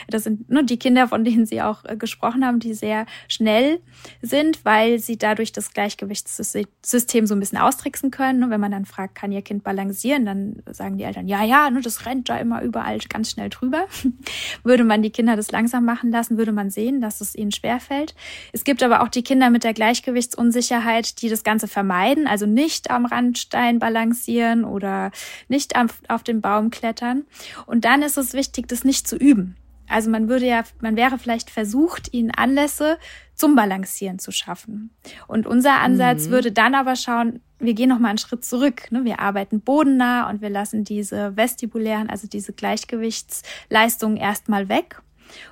[0.08, 3.80] Das sind nur die Kinder, von denen Sie auch äh, gesprochen haben, die sehr schnell
[4.22, 8.44] sind, weil sie dadurch das Gleichgewichtssystem so ein bisschen austricksen können.
[8.44, 11.42] Und wenn man dann fragt, kann Ihr Kind Kind balancieren, dann sagen die Eltern, ja,
[11.42, 13.86] ja, nur das rennt da immer überall ganz schnell drüber.
[14.64, 18.14] würde man die Kinder das langsam machen lassen, würde man sehen, dass es ihnen schwerfällt.
[18.52, 22.90] Es gibt aber auch die Kinder mit der Gleichgewichtsunsicherheit, die das Ganze vermeiden, also nicht
[22.90, 25.10] am Randstein balancieren oder
[25.48, 27.24] nicht auf, auf den Baum klettern.
[27.64, 29.56] Und dann ist es wichtig, das nicht zu üben.
[29.88, 32.98] Also man würde ja, man wäre vielleicht versucht, ihnen Anlässe
[33.34, 34.90] zum Balancieren zu schaffen.
[35.28, 36.30] Und unser Ansatz mhm.
[36.32, 38.90] würde dann aber schauen, wir gehen noch mal einen Schritt zurück.
[38.90, 39.04] Ne?
[39.04, 45.00] Wir arbeiten bodennah und wir lassen diese vestibulären, also diese Gleichgewichtsleistungen erstmal weg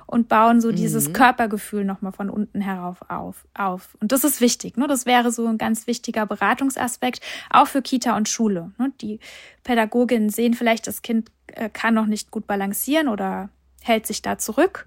[0.05, 0.75] und bauen so mhm.
[0.75, 3.97] dieses Körpergefühl nochmal von unten herauf auf, auf.
[3.99, 4.77] Und das ist wichtig.
[4.77, 4.87] Ne?
[4.87, 8.71] Das wäre so ein ganz wichtiger Beratungsaspekt, auch für Kita und Schule.
[8.77, 8.91] Ne?
[9.01, 9.19] Die
[9.63, 13.49] Pädagoginnen sehen vielleicht, das Kind äh, kann noch nicht gut balancieren oder
[13.81, 14.85] hält sich da zurück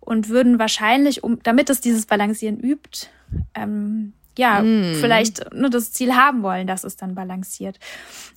[0.00, 3.08] und würden wahrscheinlich, um, damit es dieses Balancieren übt,
[3.54, 4.96] ähm, ja, mm.
[5.00, 7.78] vielleicht nur das Ziel haben wollen, dass es dann balanciert.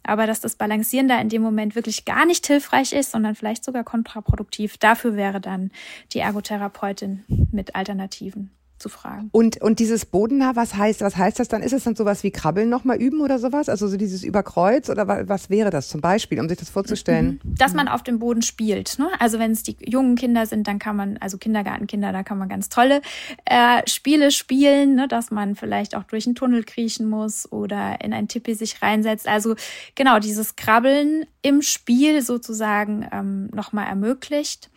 [0.04, 3.64] Aber dass das Balancieren da in dem Moment wirklich gar nicht hilfreich ist, sondern vielleicht
[3.64, 5.72] sogar kontraproduktiv, dafür wäre dann
[6.14, 9.30] die Ergotherapeutin mit Alternativen zu fragen.
[9.32, 11.62] Und, und dieses Bodennah, was heißt, was heißt das dann?
[11.62, 13.70] Ist es dann sowas wie Krabbeln nochmal üben oder sowas?
[13.70, 17.39] Also so dieses Überkreuz oder was wäre das zum Beispiel, um sich das vorzustellen?
[17.44, 17.56] Mhm.
[17.56, 18.98] Dass man auf dem Boden spielt.
[19.00, 19.08] Ne?
[19.20, 22.50] Also wenn es die jungen Kinder sind, dann kann man, also Kindergartenkinder, da kann man
[22.50, 23.02] ganz tolle
[23.46, 25.08] äh, Spiele spielen, ne?
[25.08, 29.28] dass man vielleicht auch durch einen Tunnel kriechen muss oder in ein Tippi sich reinsetzt.
[29.28, 29.56] Also
[29.96, 34.70] genau dieses Krabbeln im Spiel sozusagen ähm, nochmal ermöglicht.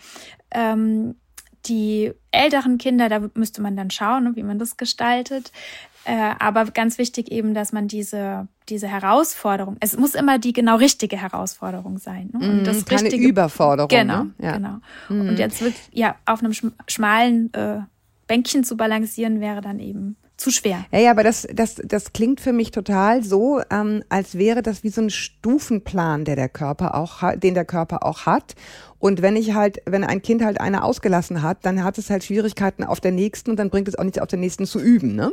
[0.50, 1.14] Ähm,
[1.66, 5.52] die älteren Kinder, da müsste man dann schauen, wie man das gestaltet.
[6.04, 10.76] Äh, aber ganz wichtig eben, dass man diese, diese Herausforderung, es muss immer die genau
[10.76, 12.30] richtige Herausforderung sein.
[12.32, 12.50] Ne?
[12.50, 13.88] Und das keine richtige, Überforderung.
[13.88, 14.34] Genau, ne?
[14.38, 14.52] ja.
[14.52, 14.78] genau.
[15.08, 15.28] Mhm.
[15.28, 16.52] Und jetzt wird ja auf einem
[16.88, 17.82] schmalen äh,
[18.26, 20.84] Bänkchen zu balancieren wäre dann eben zu schwer.
[20.92, 24.82] Ja, ja, aber das, das, das klingt für mich total so, ähm, als wäre das
[24.84, 28.54] wie so ein Stufenplan, der der Körper auch, den der Körper auch hat.
[28.98, 32.24] Und wenn ich halt, wenn ein Kind halt eine ausgelassen hat, dann hat es halt
[32.24, 35.14] Schwierigkeiten auf der nächsten und dann bringt es auch nichts auf der nächsten zu üben,
[35.14, 35.32] ne?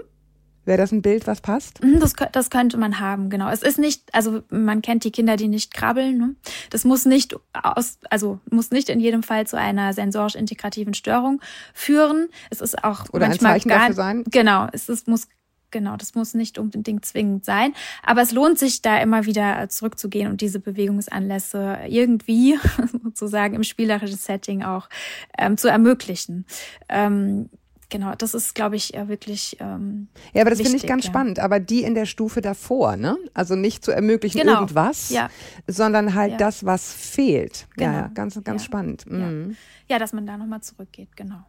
[0.70, 1.84] Wäre das ein Bild, was passt?
[1.84, 3.50] Mhm, das, das könnte man haben, genau.
[3.50, 6.20] Es ist nicht, also man kennt die Kinder, die nicht krabbeln.
[6.20, 6.36] Ne?
[6.70, 11.42] Das muss nicht aus, also muss nicht in jedem Fall zu einer sensorisch-integrativen Störung
[11.74, 12.28] führen.
[12.52, 14.24] Es ist auch Oder manchmal ein Zeichen gar, dafür sein.
[14.30, 15.28] Genau, es ist, muss
[15.72, 17.74] Genau, das muss nicht unbedingt zwingend sein.
[18.04, 22.58] Aber es lohnt sich, da immer wieder zurückzugehen und diese Bewegungsanlässe irgendwie
[23.04, 24.90] sozusagen im spielerischen Setting auch
[25.38, 26.46] ähm, zu ermöglichen.
[26.90, 27.50] Ähm,
[27.90, 29.58] genau, das ist, glaube ich, wirklich.
[29.60, 31.10] Ähm, ja, aber das finde ich ganz ja.
[31.10, 31.40] spannend.
[31.40, 33.18] Aber die in der Stufe davor, ne?
[33.34, 34.62] Also nicht zu ermöglichen genau.
[34.62, 35.30] irgendwas, ja.
[35.68, 36.38] sondern halt ja.
[36.38, 37.68] das, was fehlt.
[37.76, 37.92] Genau.
[37.92, 39.10] Ja, ganz, ganz spannend.
[39.10, 39.56] Mhm.
[39.88, 40.00] Ja.
[40.00, 41.44] dass man da nochmal zurückgeht, genau.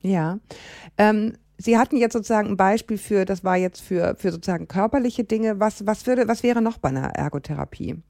[0.00, 0.38] Ja.
[0.98, 5.22] Ähm, Sie hatten jetzt sozusagen ein Beispiel für, das war jetzt für, für sozusagen körperliche
[5.22, 5.60] Dinge.
[5.60, 8.02] Was, was würde, was wäre noch bei einer Ergotherapie?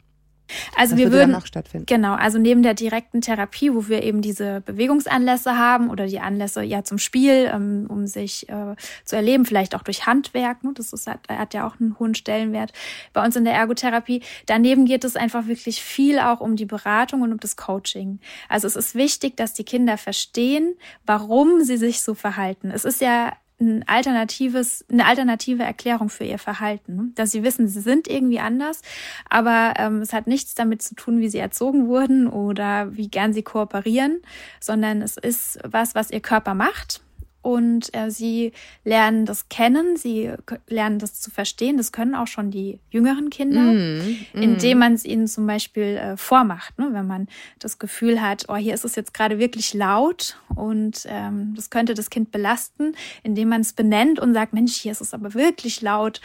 [0.76, 1.86] Also das wir würden noch stattfinden.
[1.86, 6.62] genau, also neben der direkten Therapie, wo wir eben diese Bewegungsanlässe haben oder die Anlässe
[6.62, 10.72] ja zum Spiel, ähm, um sich äh, zu erleben, vielleicht auch durch Handwerk, ne?
[10.74, 12.72] das ist, hat, hat ja auch einen hohen Stellenwert
[13.12, 14.22] bei uns in der Ergotherapie.
[14.46, 18.20] Daneben geht es einfach wirklich viel auch um die Beratung und um das Coaching.
[18.48, 20.76] Also es ist wichtig, dass die Kinder verstehen,
[21.06, 22.70] warum sie sich so verhalten.
[22.70, 23.32] Es ist ja
[23.64, 26.96] ein alternatives, eine alternative Erklärung für ihr Verhalten.
[26.96, 27.08] Ne?
[27.14, 28.82] Dass sie wissen, sie sind irgendwie anders,
[29.28, 33.32] aber ähm, es hat nichts damit zu tun, wie sie erzogen wurden oder wie gern
[33.32, 34.20] sie kooperieren,
[34.60, 37.02] sondern es ist was, was ihr Körper macht
[37.44, 38.52] und äh, sie
[38.84, 40.32] lernen das kennen, sie
[40.66, 41.76] lernen das zu verstehen.
[41.76, 43.98] Das können auch schon die jüngeren Kinder, mm,
[44.32, 44.42] mm.
[44.42, 46.78] indem man es ihnen zum Beispiel äh, vormacht.
[46.78, 46.88] Ne?
[46.92, 47.28] Wenn man
[47.58, 51.92] das Gefühl hat, oh, hier ist es jetzt gerade wirklich laut und ähm, das könnte
[51.92, 55.82] das Kind belasten, indem man es benennt und sagt, Mensch, hier ist es aber wirklich
[55.82, 56.22] laut.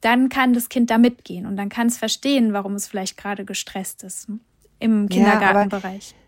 [0.00, 3.44] Dann kann das Kind da mitgehen und dann kann es verstehen, warum es vielleicht gerade
[3.44, 4.28] gestresst ist
[4.78, 6.10] im Kindergartenbereich.
[6.10, 6.19] Ja,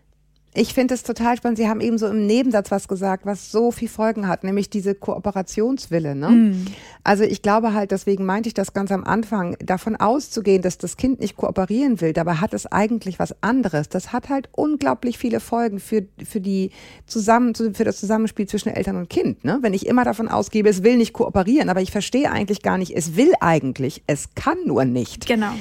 [0.55, 1.57] ich finde es total spannend.
[1.57, 4.93] Sie haben eben so im Nebensatz was gesagt, was so viel Folgen hat, nämlich diese
[4.93, 6.15] Kooperationswille.
[6.15, 6.29] Ne?
[6.29, 6.65] Mm.
[7.03, 10.97] Also ich glaube halt, deswegen meinte ich das ganz am Anfang, davon auszugehen, dass das
[10.97, 13.89] Kind nicht kooperieren will, dabei hat es eigentlich was anderes.
[13.89, 16.71] Das hat halt unglaublich viele Folgen für, für die
[17.07, 19.43] zusammen, für das Zusammenspiel zwischen Eltern und Kind.
[19.43, 19.59] Ne?
[19.61, 22.95] Wenn ich immer davon ausgebe, es will nicht kooperieren, aber ich verstehe eigentlich gar nicht,
[22.95, 25.25] es will eigentlich, es kann nur nicht.
[25.25, 25.53] Genau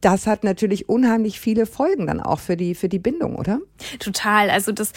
[0.00, 3.60] das hat natürlich unheimlich viele Folgen dann auch für die, für die Bindung, oder?
[3.98, 4.50] Total.
[4.50, 4.92] Also das,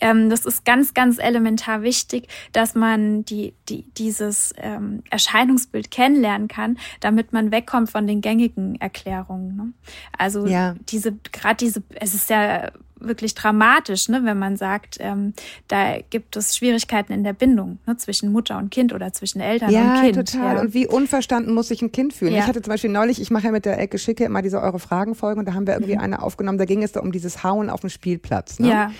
[0.00, 6.48] ähm, das ist ganz, ganz elementar wichtig, dass man die, die, dieses ähm, Erscheinungsbild kennenlernen
[6.48, 9.56] kann, damit man wegkommt von den gängigen Erklärungen.
[9.56, 9.72] Ne?
[10.16, 10.74] Also ja.
[10.88, 12.70] diese, gerade diese, es ist ja
[13.06, 15.34] wirklich dramatisch, ne, wenn man sagt, ähm,
[15.68, 19.70] da gibt es Schwierigkeiten in der Bindung ne, zwischen Mutter und Kind oder zwischen Eltern
[19.70, 20.14] ja, und Kind.
[20.16, 20.56] Total.
[20.56, 22.34] Ja, Und wie unverstanden muss sich ein Kind fühlen?
[22.34, 22.40] Ja.
[22.40, 24.78] Ich hatte zum Beispiel neulich, ich mache ja mit der Ecke Schicke immer diese eure
[24.78, 26.00] Fragenfolge und da haben wir irgendwie mhm.
[26.00, 28.58] eine aufgenommen, da ging es da um dieses Hauen auf dem Spielplatz.
[28.58, 28.68] Ne?
[28.68, 28.90] Ja.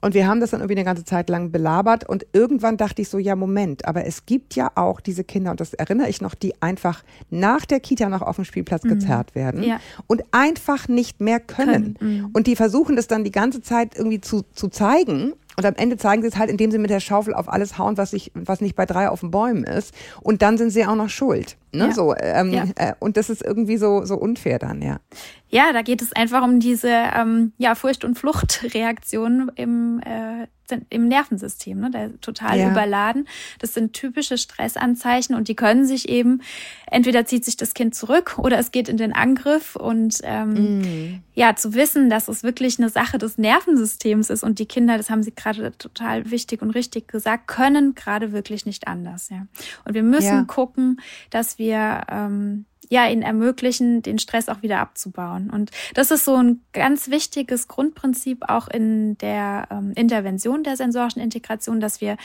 [0.00, 3.08] Und wir haben das dann irgendwie eine ganze Zeit lang belabert und irgendwann dachte ich
[3.08, 6.34] so, ja, Moment, aber es gibt ja auch diese Kinder, und das erinnere ich noch,
[6.34, 8.90] die einfach nach der Kita noch auf dem Spielplatz mhm.
[8.90, 9.80] gezerrt werden ja.
[10.06, 11.96] und einfach nicht mehr können.
[11.98, 12.18] können.
[12.18, 12.30] Mhm.
[12.32, 15.98] Und die versuchen das dann die ganze Zeit irgendwie zu, zu zeigen und am Ende
[15.98, 18.62] zeigen sie es halt, indem sie mit der Schaufel auf alles hauen, was, ich, was
[18.62, 19.94] nicht bei drei auf den Bäumen ist.
[20.22, 21.58] Und dann sind sie auch noch schuld.
[21.72, 21.86] Ne?
[21.86, 21.92] Ja.
[21.92, 22.64] So, ähm, ja.
[22.76, 25.00] äh, und das ist irgendwie so, so unfair dann, ja.
[25.48, 30.46] Ja, da geht es einfach um diese ähm, ja, Furcht- und Fluchtreaktion im äh,
[30.88, 31.90] im Nervensystem, ne?
[31.90, 32.70] Der total ja.
[32.70, 33.26] überladen.
[33.58, 36.42] Das sind typische Stressanzeichen und die können sich eben,
[36.90, 41.22] entweder zieht sich das Kind zurück oder es geht in den Angriff und ähm, mm.
[41.34, 45.10] ja, zu wissen, dass es wirklich eine Sache des Nervensystems ist und die Kinder, das
[45.10, 49.46] haben sie gerade total wichtig und richtig gesagt, können gerade wirklich nicht anders, ja.
[49.84, 55.48] Und wir müssen gucken, dass wir ähm, ja, ihnen ermöglichen, den Stress auch wieder abzubauen.
[55.48, 61.22] Und das ist so ein ganz wichtiges Grundprinzip auch in der ähm, Intervention der sensorischen
[61.22, 62.16] Integration, dass wir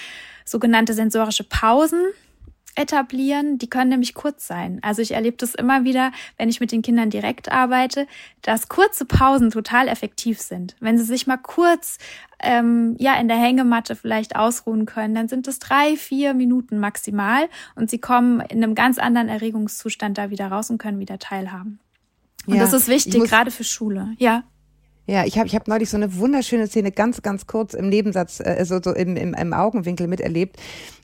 [0.44, 2.02] sogenannte sensorische Pausen
[2.76, 3.58] etablieren.
[3.58, 4.80] Die können nämlich kurz sein.
[4.82, 8.08] Also ich erlebe das immer wieder, wenn ich mit den Kindern direkt arbeite,
[8.42, 10.76] dass kurze Pausen total effektiv sind.
[10.80, 11.98] Wenn sie sich mal kurz
[12.40, 17.48] ähm, ja in der Hängematte vielleicht ausruhen können, dann sind es drei, vier Minuten maximal
[17.76, 21.80] und sie kommen in einem ganz anderen Erregungszustand da wieder raus und können wieder teilhaben.
[22.46, 24.14] Und ja, das ist wichtig, gerade für Schule.
[24.20, 24.44] Ja.
[25.08, 28.40] Ja, ich habe ich hab neulich so eine wunderschöne Szene ganz, ganz kurz im Nebensatz,
[28.40, 30.58] äh, so, so im, im, im Augenwinkel miterlebt.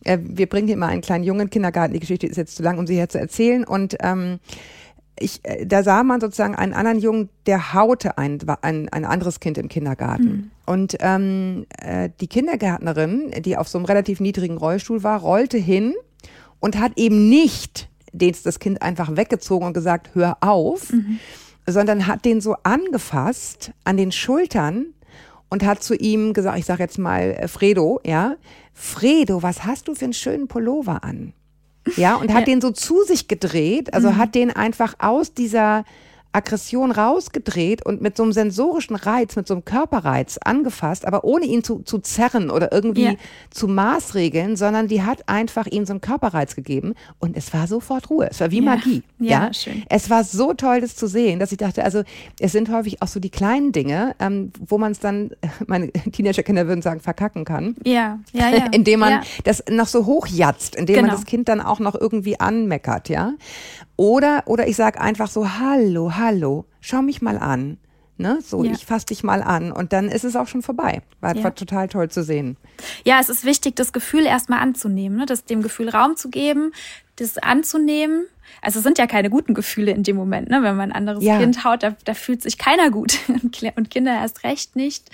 [0.03, 1.93] Äh, wir bringen hier mal einen kleinen Jungen Kindergarten.
[1.93, 3.63] Die Geschichte ist jetzt zu lang, um sie hier zu erzählen.
[3.63, 4.39] Und ähm,
[5.19, 9.39] ich, äh, da sah man sozusagen einen anderen Jungen, der haute ein, ein, ein anderes
[9.39, 10.23] Kind im Kindergarten.
[10.23, 10.51] Mhm.
[10.65, 15.93] Und ähm, äh, die Kindergärtnerin, die auf so einem relativ niedrigen Rollstuhl war, rollte hin
[16.59, 21.19] und hat eben nicht den, das Kind einfach weggezogen und gesagt, hör auf, mhm
[21.65, 24.87] sondern hat den so angefasst an den Schultern
[25.49, 28.35] und hat zu ihm gesagt, ich sage jetzt mal äh, Fredo, ja,
[28.73, 31.33] Fredo, was hast du für einen schönen Pullover an?
[31.97, 32.45] Ja, und hat ja.
[32.45, 34.17] den so zu sich gedreht, also mhm.
[34.17, 35.83] hat den einfach aus dieser
[36.33, 41.45] Aggression rausgedreht und mit so einem sensorischen Reiz, mit so einem Körperreiz angefasst, aber ohne
[41.45, 43.13] ihn zu, zu zerren oder irgendwie ja.
[43.49, 48.09] zu maßregeln, sondern die hat einfach ihm so einen Körperreiz gegeben und es war sofort
[48.09, 48.29] Ruhe.
[48.29, 48.61] Es war wie ja.
[48.63, 49.03] Magie.
[49.19, 49.83] Ja, ja, schön.
[49.89, 52.03] Es war so toll, das zu sehen, dass ich dachte, also
[52.39, 55.31] es sind häufig auch so die kleinen Dinge, ähm, wo man es dann,
[55.67, 57.75] meine Teenagerkinder würden sagen, verkacken kann.
[57.85, 58.65] Ja, ja, ja.
[58.71, 61.07] indem man das noch so hochjatzt, indem genau.
[61.07, 63.33] man das Kind dann auch noch irgendwie anmeckert, ja.
[64.01, 67.77] Oder, oder ich sage einfach so, hallo, hallo, schau mich mal an.
[68.17, 68.39] Ne?
[68.41, 68.71] So, ja.
[68.71, 71.03] ich fasse dich mal an und dann ist es auch schon vorbei.
[71.19, 71.43] War, ja.
[71.43, 72.57] war total toll zu sehen.
[73.05, 75.27] Ja, es ist wichtig, das Gefühl erstmal anzunehmen, ne?
[75.27, 76.71] das, dem Gefühl Raum zu geben,
[77.17, 78.25] das anzunehmen.
[78.63, 80.63] Also es sind ja keine guten Gefühle in dem Moment, ne?
[80.63, 81.37] wenn man ein anderes ja.
[81.37, 83.19] Kind haut, da, da fühlt sich keiner gut
[83.75, 85.11] und Kinder erst recht nicht,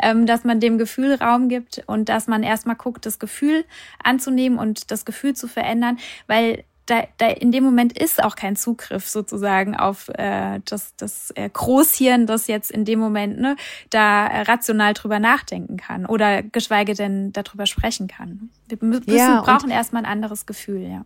[0.00, 3.64] ähm, dass man dem Gefühl Raum gibt und dass man erstmal guckt, das Gefühl
[4.00, 8.56] anzunehmen und das Gefühl zu verändern, weil da, da in dem Moment ist auch kein
[8.56, 13.56] Zugriff sozusagen auf äh, das, das äh, Großhirn, das jetzt in dem Moment ne,
[13.90, 18.50] da äh, rational drüber nachdenken kann oder geschweige denn darüber sprechen kann.
[18.68, 21.04] Wir müssen, ja, brauchen erstmal ein anderes Gefühl, ja.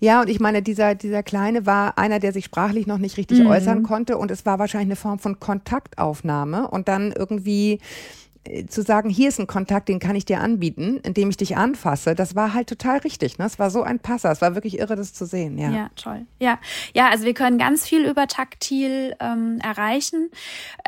[0.00, 3.40] Ja, und ich meine, dieser, dieser Kleine war einer, der sich sprachlich noch nicht richtig
[3.40, 3.46] mhm.
[3.46, 7.78] äußern konnte und es war wahrscheinlich eine Form von Kontaktaufnahme und dann irgendwie
[8.68, 12.14] zu sagen, hier ist ein Kontakt, den kann ich dir anbieten, indem ich dich anfasse,
[12.14, 13.38] das war halt total richtig.
[13.38, 13.44] Ne?
[13.44, 14.30] Es war so ein Passer.
[14.30, 15.58] Es war wirklich irre, das zu sehen.
[15.58, 16.26] Ja, ja toll.
[16.38, 16.58] Ja,
[16.94, 20.30] ja, also wir können ganz viel über taktil ähm, erreichen.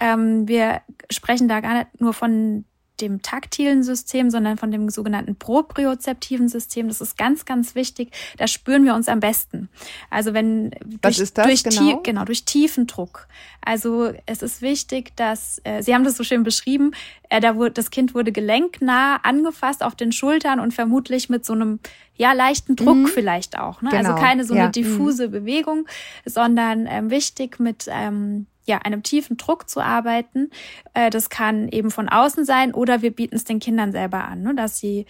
[0.00, 0.80] Ähm, wir
[1.10, 2.64] sprechen da gar nicht nur von
[3.00, 6.88] dem taktilen System, sondern von dem sogenannten propriozeptiven System.
[6.88, 8.12] Das ist ganz, ganz wichtig.
[8.36, 9.68] Da spüren wir uns am besten.
[10.10, 10.70] Also wenn
[11.02, 11.80] Was durch, ist das durch genau?
[11.80, 13.26] Tie genau durch tiefen Druck.
[13.62, 16.92] Also es ist wichtig, dass äh, Sie haben das so schön beschrieben.
[17.28, 21.52] Äh, da wurde das Kind wurde gelenknah angefasst auf den Schultern und vermutlich mit so
[21.52, 21.78] einem
[22.16, 23.06] ja leichten Druck mhm.
[23.06, 23.82] vielleicht auch.
[23.82, 23.90] Ne?
[23.90, 24.12] Also genau.
[24.12, 24.68] Also keine so eine ja.
[24.68, 25.32] diffuse mhm.
[25.32, 25.86] Bewegung,
[26.24, 30.50] sondern ähm, wichtig mit ähm, ja, einem tiefen Druck zu arbeiten.
[30.94, 34.42] Äh, das kann eben von außen sein oder wir bieten es den Kindern selber an,
[34.42, 35.06] ne, dass sie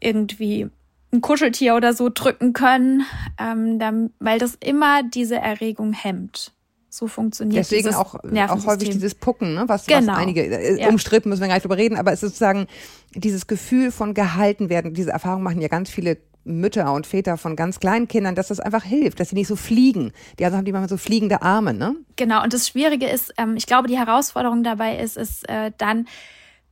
[0.00, 0.68] irgendwie
[1.12, 3.06] ein Kuscheltier oder so drücken können,
[3.38, 6.52] ähm, dann, weil das immer diese Erregung hemmt.
[6.90, 9.64] So funktioniert Deswegen dieses auch, auch häufig dieses Pucken, ne?
[9.66, 10.12] was, genau.
[10.12, 10.88] was einige äh, ja.
[10.88, 12.66] umstritten, müssen wir gar nicht drüber reden, aber es ist sozusagen
[13.14, 14.92] dieses Gefühl von gehalten werden.
[14.92, 18.60] Diese Erfahrung machen ja ganz viele Mütter und Väter von ganz kleinen Kindern, dass das
[18.60, 20.12] einfach hilft, dass sie nicht so fliegen.
[20.38, 21.96] Die also haben die manchmal so fliegende Arme, ne?
[22.16, 22.42] Genau.
[22.42, 26.06] Und das Schwierige ist, ähm, ich glaube, die Herausforderung dabei ist, ist äh, dann,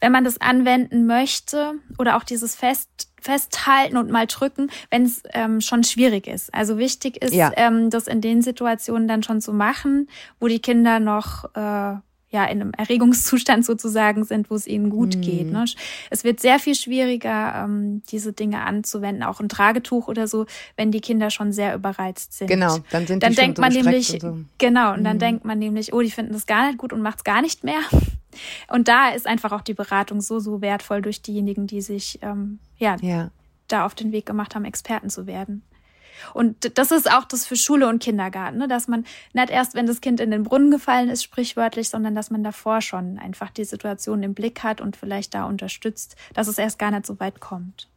[0.01, 5.23] wenn man das anwenden möchte oder auch dieses Fest festhalten und mal drücken, wenn es
[5.33, 6.53] ähm, schon schwierig ist.
[6.53, 7.53] Also wichtig ist, ja.
[7.57, 10.09] ähm, das in den Situationen dann schon zu machen,
[10.41, 12.01] wo die Kinder noch äh,
[12.33, 15.21] ja in einem Erregungszustand sozusagen sind, wo es ihnen gut mhm.
[15.21, 15.53] geht.
[15.53, 15.65] Ne?
[16.11, 20.91] Es wird sehr viel schwieriger, ähm, diese Dinge anzuwenden, auch ein Tragetuch oder so, wenn
[20.91, 22.49] die Kinder schon sehr überreizt sind.
[22.49, 24.39] Genau, dann sind dann die denkt schon man so nämlich und so.
[24.59, 25.21] genau und dann mhm.
[25.21, 27.65] denkt man nämlich, oh, die finden das gar nicht gut und macht es gar nicht
[27.65, 27.81] mehr.
[28.67, 32.61] Und da ist einfach auch die Beratung so so wertvoll durch diejenigen, die sich ähm,
[32.79, 33.31] ja, ja
[33.69, 35.63] da auf den Weg gemacht haben, Experten zu werden.
[36.35, 38.69] Und das ist auch das für Schule und Kindergarten, ne?
[38.69, 42.31] dass man nicht erst, wenn das Kind in den Brunnen gefallen ist, sprichwörtlich, sondern dass
[42.31, 46.59] man davor schon einfach die Situation im Blick hat und vielleicht da unterstützt, dass es
[46.59, 47.89] erst gar nicht so weit kommt.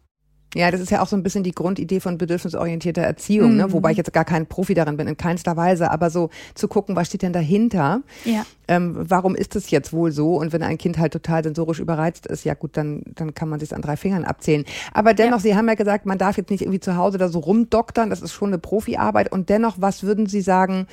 [0.55, 3.57] Ja, das ist ja auch so ein bisschen die Grundidee von bedürfnisorientierter Erziehung, mhm.
[3.57, 3.73] ne?
[3.73, 6.95] wobei ich jetzt gar kein Profi darin bin, in keinster Weise, aber so zu gucken,
[6.95, 8.01] was steht denn dahinter?
[8.23, 8.45] Ja.
[8.69, 10.37] Ähm, warum ist es jetzt wohl so?
[10.37, 13.59] Und wenn ein Kind halt total sensorisch überreizt ist, ja gut, dann, dann kann man
[13.59, 14.63] sich an drei Fingern abzählen.
[14.93, 15.43] Aber dennoch, ja.
[15.43, 18.21] Sie haben ja gesagt, man darf jetzt nicht irgendwie zu Hause da so rumdoktern, das
[18.21, 19.33] ist schon eine Profiarbeit.
[19.33, 20.87] Und dennoch, was würden Sie sagen,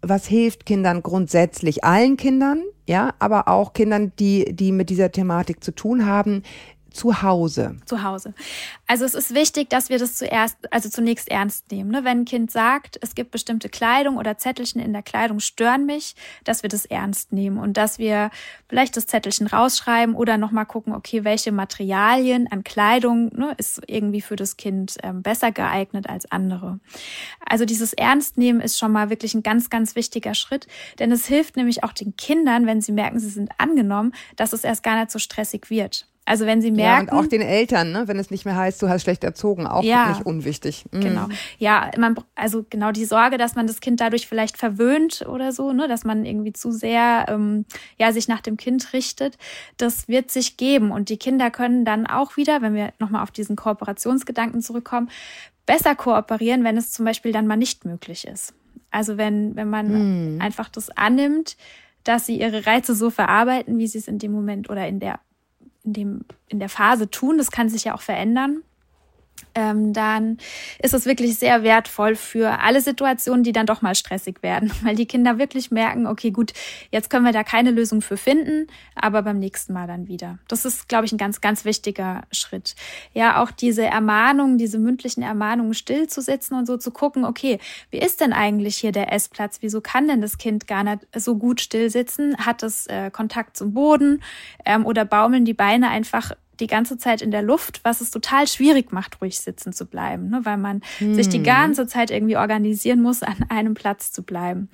[0.00, 5.62] was hilft Kindern grundsätzlich, allen Kindern, ja, aber auch Kindern, die, die mit dieser Thematik
[5.62, 6.42] zu tun haben,
[6.92, 7.76] zu Hause?
[7.86, 8.34] Zu Hause.
[8.86, 11.90] Also es ist wichtig, dass wir das zuerst, also zunächst ernst nehmen.
[11.90, 12.04] Ne?
[12.04, 16.14] Wenn ein Kind sagt, es gibt bestimmte Kleidung oder Zettelchen in der Kleidung stören mich,
[16.44, 18.30] dass wir das ernst nehmen und dass wir
[18.68, 24.20] vielleicht das Zettelchen rausschreiben oder nochmal gucken, okay, welche Materialien an Kleidung ne, ist irgendwie
[24.20, 26.80] für das Kind ähm, besser geeignet als andere.
[27.46, 30.66] Also dieses Ernstnehmen ist schon mal wirklich ein ganz, ganz wichtiger Schritt,
[30.98, 34.64] denn es hilft nämlich auch den Kindern, wenn sie merken, sie sind angenommen, dass es
[34.64, 36.06] erst gar nicht so stressig wird.
[36.24, 37.08] Also wenn sie merken.
[37.08, 38.06] Ja, und auch den Eltern, ne?
[38.06, 40.84] wenn es nicht mehr heißt, du hast schlecht erzogen, auch ja, nicht unwichtig.
[40.92, 41.00] Mhm.
[41.00, 41.28] Genau.
[41.58, 45.72] Ja, man, also genau die Sorge, dass man das Kind dadurch vielleicht verwöhnt oder so,
[45.72, 47.64] ne, dass man irgendwie zu sehr ähm,
[47.98, 49.36] ja sich nach dem Kind richtet,
[49.78, 50.92] das wird sich geben.
[50.92, 55.10] Und die Kinder können dann auch wieder, wenn wir nochmal auf diesen Kooperationsgedanken zurückkommen,
[55.66, 58.54] besser kooperieren, wenn es zum Beispiel dann mal nicht möglich ist.
[58.92, 60.40] Also wenn, wenn man mhm.
[60.40, 61.56] einfach das annimmt,
[62.04, 65.18] dass sie ihre Reize so verarbeiten, wie sie es in dem Moment oder in der
[65.84, 67.38] in, dem, in der Phase tun.
[67.38, 68.62] Das kann sich ja auch verändern
[69.54, 70.38] ähm, dann
[70.80, 74.96] ist es wirklich sehr wertvoll für alle Situationen, die dann doch mal stressig werden, weil
[74.96, 76.52] die Kinder wirklich merken, okay, gut,
[76.90, 80.38] jetzt können wir da keine Lösung für finden, aber beim nächsten Mal dann wieder.
[80.48, 82.74] Das ist, glaube ich, ein ganz, ganz wichtiger Schritt.
[83.12, 87.58] Ja, auch diese Ermahnungen, diese mündlichen Ermahnungen still zu sitzen und so zu gucken, okay,
[87.90, 89.58] wie ist denn eigentlich hier der Essplatz?
[89.60, 92.36] Wieso kann denn das Kind gar nicht so gut still sitzen?
[92.38, 94.22] Hat es äh, Kontakt zum Boden
[94.64, 98.46] ähm, oder baumeln die Beine einfach die ganze Zeit in der Luft, was es total
[98.46, 100.40] schwierig macht, ruhig sitzen zu bleiben, ne?
[100.44, 101.14] weil man hm.
[101.14, 101.44] sich die hm.
[101.44, 104.68] ganze Zeit irgendwie organisieren muss, an einem Platz zu bleiben.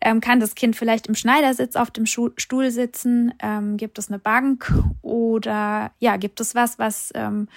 [0.00, 3.34] Ähm, kann das Kind vielleicht im Schneidersitz auf dem Schuh Stuhl sitzen?
[3.40, 4.72] Ähm, gibt es eine Bank
[5.02, 7.48] oder ja, gibt es was, was ähm,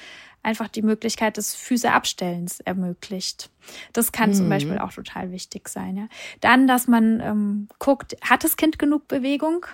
[0.44, 3.50] einfach die Möglichkeit des Füße abstellens ermöglicht.
[3.94, 4.36] Das kann mhm.
[4.36, 5.96] zum Beispiel auch total wichtig sein.
[5.98, 6.08] Ja.
[6.42, 9.66] Dann, dass man ähm, guckt, hat das Kind genug Bewegung,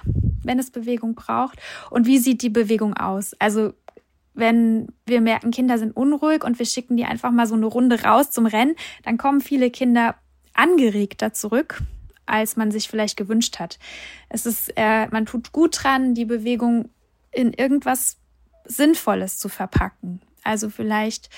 [0.43, 1.59] wenn es Bewegung braucht?
[1.89, 3.35] Und wie sieht die Bewegung aus?
[3.39, 3.73] Also
[4.33, 8.03] wenn wir merken, Kinder sind unruhig und wir schicken die einfach mal so eine Runde
[8.03, 10.15] raus zum Rennen, dann kommen viele Kinder
[10.53, 11.81] angeregter zurück,
[12.25, 13.79] als man sich vielleicht gewünscht hat.
[14.29, 16.89] Es ist, äh, man tut gut dran, die Bewegung
[17.31, 18.17] in irgendwas
[18.65, 20.21] Sinnvolles zu verpacken.
[20.43, 21.29] Also vielleicht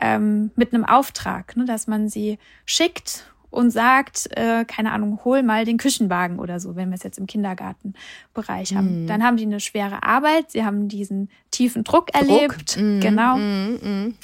[0.00, 5.42] ähm, mit einem Auftrag, ne, dass man sie schickt und sagt, äh, keine Ahnung, hol
[5.42, 9.02] mal den Küchenwagen oder so, wenn wir es jetzt im Kindergartenbereich haben.
[9.02, 9.06] Mhm.
[9.06, 12.14] Dann haben die eine schwere Arbeit, sie haben diesen tiefen Druck, Druck.
[12.14, 13.00] erlebt, mhm.
[13.00, 13.36] genau.
[13.36, 14.14] Mhm.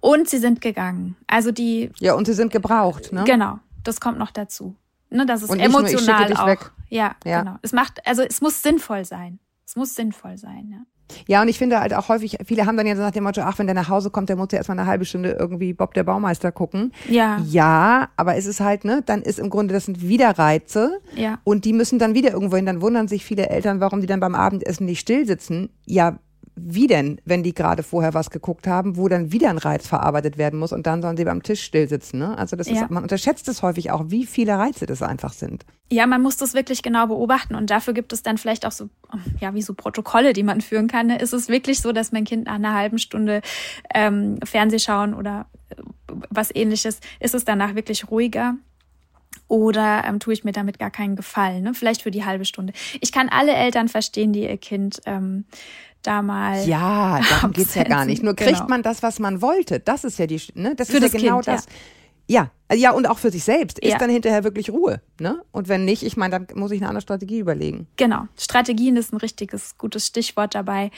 [0.00, 1.16] Und sie sind gegangen.
[1.26, 1.90] Also die.
[2.00, 3.24] Ja, und sie sind gebraucht, ne?
[3.24, 4.74] Genau, das kommt noch dazu.
[5.10, 6.70] Ne, das ist und emotional nur, auch.
[6.88, 7.56] Ja, ja, genau.
[7.62, 9.38] Es macht, also es muss sinnvoll sein.
[9.66, 10.78] Es muss sinnvoll sein, ja.
[11.26, 13.42] Ja, und ich finde halt auch häufig, viele haben dann ja so nach dem Motto,
[13.42, 15.94] ach, wenn der nach Hause kommt, der muss ja erstmal eine halbe Stunde irgendwie Bob
[15.94, 16.92] der Baumeister gucken.
[17.08, 17.38] Ja.
[17.48, 21.00] Ja, aber es ist halt, ne, dann ist im Grunde, das sind wieder Reize.
[21.14, 21.38] Ja.
[21.44, 22.66] Und die müssen dann wieder irgendwo hin.
[22.66, 25.70] Dann wundern sich viele Eltern, warum die dann beim Abendessen nicht still sitzen.
[25.86, 26.18] Ja,
[26.54, 30.38] wie denn, wenn die gerade vorher was geguckt haben, wo dann wieder ein Reiz verarbeitet
[30.38, 32.18] werden muss und dann sollen sie beim Tisch still sitzen.
[32.18, 32.36] Ne?
[32.36, 32.82] Also das ja.
[32.82, 35.64] ist, man unterschätzt es häufig auch, wie viele Reize das einfach sind.
[35.90, 38.88] Ja, man muss das wirklich genau beobachten und dafür gibt es dann vielleicht auch so,
[39.40, 41.06] ja, wie so Protokolle, die man führen kann.
[41.06, 41.18] Ne?
[41.18, 43.40] Ist es wirklich so, dass mein Kind nach einer halben Stunde
[43.94, 45.76] ähm, Fernseh schauen oder äh,
[46.28, 48.56] was ähnliches, ist es danach wirklich ruhiger?
[49.52, 51.74] Oder ähm, tue ich mir damit gar keinen Gefallen, ne?
[51.74, 52.72] vielleicht für die halbe Stunde.
[53.02, 55.44] Ich kann alle Eltern verstehen, die ihr Kind ähm,
[56.00, 56.66] da mal.
[56.66, 58.22] Ja, darum geht's ja gar nicht.
[58.22, 58.68] Nur kriegt genau.
[58.70, 59.78] man das, was man wollte.
[59.78, 60.74] Das ist ja die, ne?
[60.74, 61.66] Das für ist das ja genau kind, das.
[62.28, 62.50] Ja.
[62.70, 62.76] ja.
[62.76, 63.78] ja, und auch für sich selbst.
[63.78, 63.98] Ist ja.
[63.98, 65.02] dann hinterher wirklich Ruhe.
[65.20, 65.42] Ne?
[65.50, 67.88] Und wenn nicht, ich meine, dann muss ich eine andere Strategie überlegen.
[67.98, 68.28] Genau.
[68.38, 70.90] Strategien ist ein richtiges, gutes Stichwort dabei.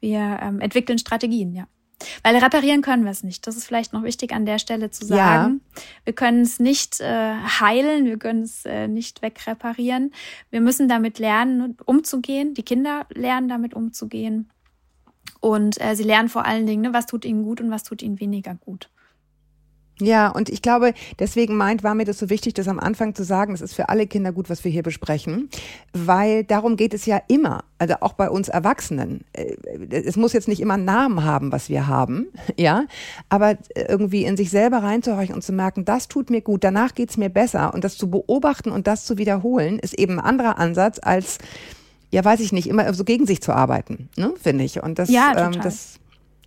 [0.00, 1.66] Wir ähm, entwickeln Strategien, ja.
[2.22, 3.46] Weil reparieren können wir es nicht.
[3.46, 5.60] Das ist vielleicht noch wichtig an der Stelle zu sagen.
[5.74, 5.82] Ja.
[6.04, 10.12] Wir können es nicht äh, heilen, wir können es äh, nicht wegreparieren.
[10.50, 12.54] Wir müssen damit lernen, umzugehen.
[12.54, 14.50] Die Kinder lernen damit umzugehen.
[15.40, 18.02] Und äh, sie lernen vor allen Dingen, ne, was tut ihnen gut und was tut
[18.02, 18.88] ihnen weniger gut.
[20.00, 23.24] Ja, und ich glaube, deswegen meint, war mir das so wichtig, das am Anfang zu
[23.24, 25.48] sagen, es ist für alle Kinder gut, was wir hier besprechen,
[25.92, 29.20] weil darum geht es ja immer, also auch bei uns Erwachsenen.
[29.32, 29.54] Äh,
[29.90, 32.26] es muss jetzt nicht immer einen Namen haben, was wir haben,
[32.56, 32.84] ja,
[33.28, 37.16] aber irgendwie in sich selber reinzuhorchen und zu merken, das tut mir gut, danach geht's
[37.16, 40.98] mir besser und das zu beobachten und das zu wiederholen, ist eben ein anderer Ansatz
[41.02, 41.38] als
[42.10, 44.82] ja, weiß ich nicht, immer so gegen sich zu arbeiten, ne, finde ich.
[44.82, 45.98] Und das, ja, ähm, das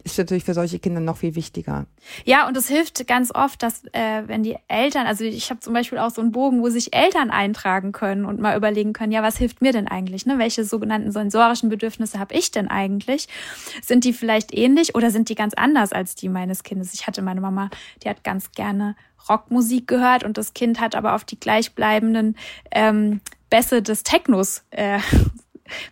[0.06, 1.88] ist natürlich für solche Kinder noch viel wichtiger.
[2.26, 5.74] Ja, und es hilft ganz oft, dass äh, wenn die Eltern, also ich habe zum
[5.74, 9.24] Beispiel auch so einen Bogen, wo sich Eltern eintragen können und mal überlegen können, ja,
[9.24, 10.28] was hilft mir denn eigentlich?
[10.28, 10.38] Ne?
[10.38, 13.28] Welche sogenannten sensorischen Bedürfnisse habe ich denn eigentlich?
[13.82, 16.94] Sind die vielleicht ähnlich oder sind die ganz anders als die meines Kindes?
[16.94, 17.72] Ich hatte meine Mama,
[18.04, 18.96] die hat ganz gerne
[19.28, 22.38] Rockmusik gehört und das Kind hat aber auf die gleichbleibenden
[22.70, 25.00] ähm, Bässe des Technos äh,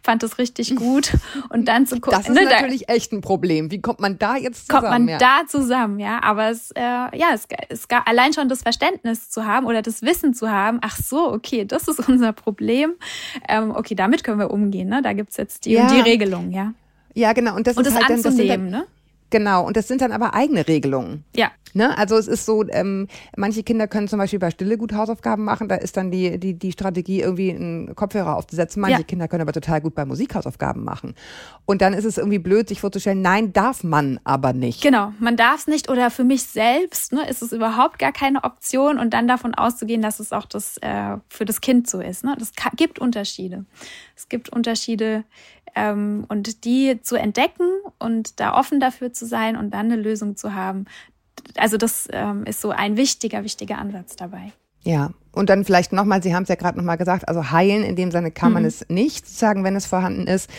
[0.01, 1.13] fand das richtig gut.
[1.49, 2.17] Und dann zu gucken.
[2.17, 3.71] Das ist ne, natürlich da, echt ein Problem.
[3.71, 4.81] Wie kommt man da jetzt zusammen?
[4.87, 5.17] Kommt man ja.
[5.17, 6.21] da zusammen, ja.
[6.23, 10.01] Aber es, äh, ja, es, es gab allein schon das Verständnis zu haben oder das
[10.01, 12.93] Wissen zu haben, ach so, okay, das ist unser Problem.
[13.47, 14.89] Ähm, okay, damit können wir umgehen.
[14.89, 15.01] Ne?
[15.01, 15.87] Da gibt's jetzt die, ja.
[15.87, 16.73] die Regelung, ja.
[17.15, 17.55] Ja, genau.
[17.55, 18.85] Und das und ist das halt dann, das sind dann, ne?
[19.33, 21.23] Genau, und das sind dann aber eigene Regelungen.
[21.35, 21.49] Ja.
[21.73, 21.97] Ne?
[21.97, 25.67] Also es ist so, ähm, manche Kinder können zum Beispiel bei Stille gut Hausaufgaben machen,
[25.67, 28.79] da ist dann die, die, die Strategie, irgendwie einen Kopfhörer aufzusetzen.
[28.79, 29.03] Manche ja.
[29.03, 31.15] Kinder können aber total gut bei Musikhausaufgaben machen.
[31.65, 34.83] Und dann ist es irgendwie blöd, sich vorzustellen, nein, darf man aber nicht.
[34.83, 38.43] Genau, man darf es nicht oder für mich selbst ne, ist es überhaupt gar keine
[38.43, 42.23] Option und dann davon auszugehen, dass es auch das äh, für das Kind so ist.
[42.23, 42.35] Ne?
[42.37, 43.65] Das gibt Unterschiede.
[44.15, 45.23] Es gibt Unterschiede
[45.75, 50.35] ähm, und die zu entdecken und da offen dafür zu sein und dann eine Lösung
[50.35, 50.85] zu haben.
[51.57, 54.53] Also das ähm, ist so ein wichtiger, wichtiger Ansatz dabei.
[54.83, 57.95] Ja, und dann vielleicht nochmal, Sie haben es ja gerade nochmal gesagt, also heilen in
[57.95, 58.53] dem Sinne kann mhm.
[58.55, 60.49] man es nicht, sagen, wenn es vorhanden ist.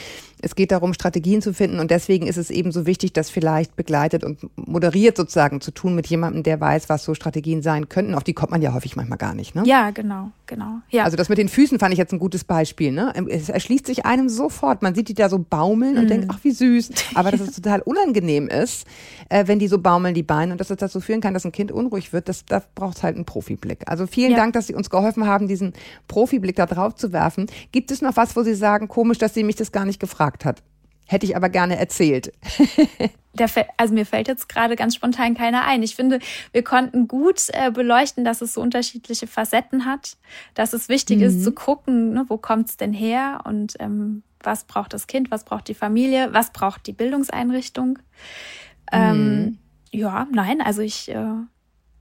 [0.44, 3.76] Es geht darum, Strategien zu finden und deswegen ist es eben so wichtig, das vielleicht
[3.76, 8.14] begleitet und moderiert sozusagen zu tun mit jemandem, der weiß, was so Strategien sein könnten.
[8.14, 9.62] Auf die kommt man ja häufig manchmal gar nicht, ne?
[9.64, 10.80] Ja, genau, genau.
[10.90, 11.04] Ja.
[11.04, 13.14] Also das mit den Füßen fand ich jetzt ein gutes Beispiel, ne?
[13.28, 14.82] Es erschließt sich einem sofort.
[14.82, 16.08] Man sieht die da so baumeln und mhm.
[16.08, 16.90] denkt, ach wie süß.
[17.14, 18.86] Aber dass es total unangenehm ist,
[19.30, 21.52] äh, wenn die so baumeln, die Beine und dass es dazu führen kann, dass ein
[21.52, 23.84] Kind unruhig wird, das, das braucht halt einen Profiblick.
[23.86, 24.36] Also vielen ja.
[24.36, 25.72] Dank, dass Sie uns geholfen haben, diesen
[26.06, 27.46] Profiblick da drauf zu werfen.
[27.72, 30.33] Gibt es noch was, wo Sie sagen, komisch, dass Sie mich das gar nicht gefragt
[30.34, 30.62] gefragt hat.
[31.06, 32.32] Hätte ich aber gerne erzählt.
[33.78, 35.82] Also mir fällt jetzt gerade ganz spontan keiner ein.
[35.82, 36.20] Ich finde,
[36.52, 40.18] wir konnten gut äh, beleuchten, dass es so unterschiedliche Facetten hat,
[40.54, 41.24] dass es wichtig mhm.
[41.24, 45.32] ist zu gucken, ne, wo kommt es denn her und ähm, was braucht das Kind,
[45.32, 47.98] was braucht die Familie, was braucht die Bildungseinrichtung.
[48.92, 49.58] Ähm, mhm.
[49.90, 51.34] Ja, nein, also ich äh,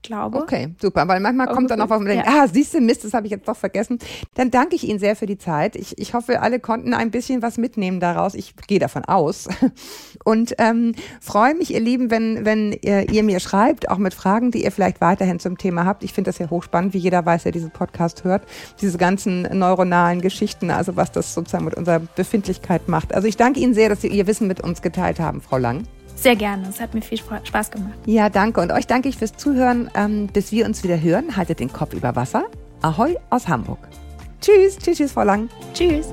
[0.04, 0.38] glaube.
[0.38, 1.08] Okay, super.
[1.08, 2.44] Weil manchmal kommt dann auch was, man denkt, ja.
[2.44, 3.98] ah, siehst du, Mist, das habe ich jetzt doch vergessen.
[4.34, 5.74] Dann danke ich Ihnen sehr für die Zeit.
[5.74, 8.34] Ich, ich hoffe, alle konnten ein bisschen was mitnehmen daraus.
[8.34, 9.48] Ich gehe davon aus.
[10.24, 14.50] Und ähm, freue mich, ihr Lieben, wenn, wenn ihr, ihr mir schreibt, auch mit Fragen,
[14.50, 16.04] die ihr vielleicht weiterhin zum Thema habt.
[16.04, 18.44] Ich finde das ja hochspannend, wie jeder weiß, der diesen Podcast hört.
[18.80, 23.14] Diese ganzen neuronalen Geschichten, also was das sozusagen mit unserer Befindlichkeit macht.
[23.14, 25.86] Also ich danke Ihnen sehr, dass Sie Ihr Wissen mit uns geteilt haben, Frau Lang.
[26.14, 26.68] Sehr gerne.
[26.68, 27.94] Es hat mir viel Spaß gemacht.
[28.06, 28.60] Ja, danke.
[28.60, 29.90] Und euch danke ich fürs Zuhören.
[29.94, 32.44] Ähm, bis wir uns wieder hören, haltet den Kopf über Wasser.
[32.82, 33.78] Ahoi aus Hamburg.
[34.40, 34.78] Tschüss.
[34.78, 35.48] Tschüss, tschüss, Frau Lang.
[35.72, 36.08] Tschüss.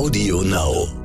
[0.00, 0.99] Audio Now.